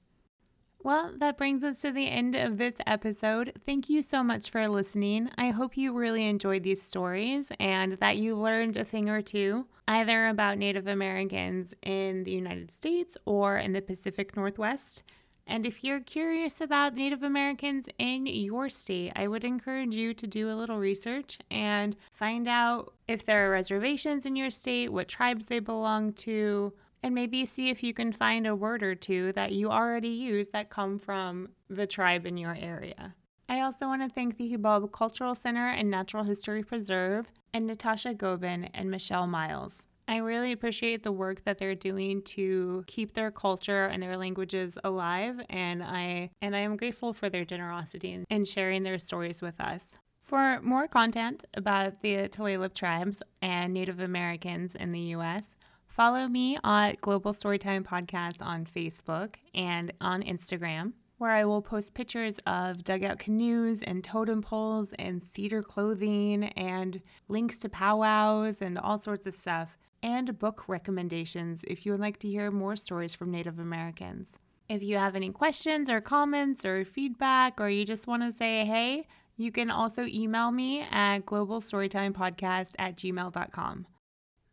Well, 0.82 1.12
that 1.18 1.38
brings 1.38 1.66
us 1.66 1.82
to 1.82 1.92
the 1.92 2.08
end 2.08 2.36
of 2.36 2.58
this 2.58 2.76
episode. 2.88 3.52
Thank 3.66 3.90
you 3.90 4.02
so 4.02 4.24
much 4.24 4.50
for 4.50 4.66
listening. 4.70 5.30
I 5.38 5.50
hope 5.50 5.76
you 5.76 5.92
really 5.92 6.26
enjoyed 6.26 6.64
these 6.64 6.82
stories 6.82 7.52
and 7.60 7.94
that 7.94 8.16
you 8.16 8.38
learned 8.38 8.78
a 8.78 8.86
thing 8.86 9.10
or 9.10 9.22
two, 9.22 9.68
either 9.90 10.28
about 10.28 10.58
Native 10.58 10.88
Americans 10.88 11.74
in 11.82 12.24
the 12.24 12.32
United 12.32 12.72
States 12.72 13.18
or 13.26 13.58
in 13.58 13.74
the 13.74 13.82
Pacific 13.82 14.38
Northwest. 14.38 15.04
And 15.46 15.66
if 15.66 15.84
you're 15.84 16.00
curious 16.00 16.62
about 16.62 16.96
Native 16.96 17.24
Americans 17.24 17.90
in 17.98 18.26
your 18.26 18.70
state, 18.70 19.12
I 19.18 19.28
would 19.28 19.44
encourage 19.44 19.96
you 19.96 20.14
to 20.14 20.28
do 20.28 20.50
a 20.50 20.56
little 20.56 20.78
research 20.78 21.40
and 21.52 21.98
find 22.14 22.48
out 22.48 22.94
if 23.06 23.26
there 23.26 23.48
are 23.48 23.52
reservations 23.52 24.26
in 24.26 24.38
your 24.38 24.52
state, 24.52 24.94
what 24.94 25.10
tribes 25.10 25.48
they 25.48 25.60
belong 25.60 26.14
to, 26.14 26.72
and 27.02 27.16
maybe 27.16 27.46
see 27.46 27.70
if 27.70 27.84
you 27.84 27.94
can 27.94 28.12
find 28.12 28.46
a 28.46 28.56
word 28.56 28.84
or 28.84 28.96
two 28.96 29.32
that 29.34 29.52
you 29.52 29.70
already 29.70 30.10
use 30.10 30.50
that 30.50 30.70
come 30.70 30.98
from 30.98 31.50
the 31.70 31.88
tribe 31.88 32.26
in 32.26 32.38
your 32.38 32.56
area. 32.60 33.16
I 33.48 33.62
also 33.62 33.88
want 33.88 34.04
to 34.04 34.14
thank 34.14 34.38
the 34.38 34.52
Hibulb 34.52 34.92
Cultural 34.92 35.34
Center 35.34 35.68
and 35.68 35.90
Natural 35.90 36.24
History 36.24 36.64
Preserve 36.64 37.32
and 37.54 37.66
Natasha 37.66 38.14
Gobin 38.14 38.66
and 38.74 38.92
Michelle 38.92 39.26
Miles. 39.26 39.86
I 40.08 40.18
really 40.18 40.52
appreciate 40.52 41.04
the 41.04 41.12
work 41.12 41.44
that 41.44 41.60
they're 41.60 41.76
doing 41.76 42.24
to 42.24 42.84
keep 42.88 43.14
their 43.14 43.30
culture 43.30 43.86
and 43.86 44.02
their 44.02 44.18
languages 44.18 44.76
alive 44.84 45.40
and 45.50 45.84
I 45.84 46.32
and 46.42 46.56
I 46.56 46.60
am 46.60 46.78
grateful 46.78 47.14
for 47.14 47.30
their 47.30 47.46
generosity 47.46 48.26
in 48.28 48.46
sharing 48.46 48.82
their 48.82 48.98
stories 48.98 49.42
with 49.42 49.62
us. 49.62 49.98
For 50.24 50.60
more 50.62 50.88
content 50.88 51.44
about 51.54 52.02
the 52.02 52.28
Tulalip 52.28 52.74
tribes 52.74 53.22
and 53.42 53.74
Native 53.74 54.00
Americans 54.00 54.74
in 54.74 54.92
the 54.92 55.14
US, 55.16 55.56
follow 56.00 56.30
me 56.30 56.58
at 56.64 57.02
Global 57.02 57.34
Storytime 57.34 57.84
Podcast 57.84 58.42
on 58.42 58.64
Facebook 58.64 59.36
and 59.54 59.92
on 60.00 60.24
Instagram 60.24 60.94
where 61.18 61.32
I 61.32 61.44
will 61.44 61.62
post 61.62 61.94
pictures 61.94 62.38
of 62.48 62.86
dugout 62.86 63.20
canoes 63.20 63.82
and 63.82 64.02
totem 64.02 64.42
poles 64.42 64.94
and 64.98 65.22
cedar 65.22 65.62
clothing 65.62 66.46
and 66.54 67.02
links 67.28 67.58
to 67.58 67.68
powwows 67.68 68.62
and 68.62 68.78
all 68.78 68.98
sorts 68.98 69.28
of 69.28 69.34
stuff 69.34 69.78
and 70.02 70.40
book 70.40 70.64
recommendations 70.70 71.66
if 71.68 71.86
you 71.86 71.92
would 71.92 72.00
like 72.00 72.20
to 72.20 72.30
hear 72.30 72.50
more 72.50 72.78
stories 72.78 73.14
from 73.14 73.30
Native 73.30 73.60
Americans. 73.60 74.32
If 74.70 74.82
you 74.82 74.96
have 74.96 75.18
any 75.18 75.32
questions 75.32 75.90
or 75.90 76.00
comments 76.00 76.64
or 76.64 76.86
feedback, 76.86 77.60
or 77.60 77.68
you 77.68 77.84
just 77.84 78.08
want 78.08 78.24
to 78.24 78.32
say 78.32 78.64
hey, 78.64 79.06
you 79.36 79.52
can 79.52 79.70
also 79.70 80.06
email 80.06 80.52
me 80.52 80.80
at 80.80 81.26
globalstorytimepodcast 81.26 82.76
at 82.80 82.96
gmail.com. 82.96 83.86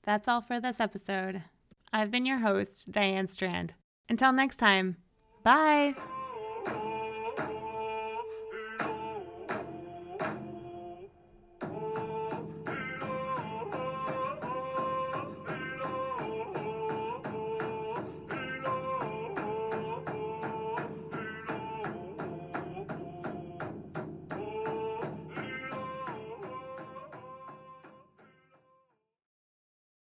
That's 0.07 0.29
all 0.29 0.41
for 0.41 0.61
this 0.61 0.81
episode. 0.81 1.43
I've 1.93 2.11
been 2.11 2.27
your 2.27 2.39
host, 2.39 2.91
Diane 2.91 3.29
Strand. 3.29 3.75
Until 4.09 4.33
next 4.33 4.57
time, 4.57 4.97
bye. 5.43 5.95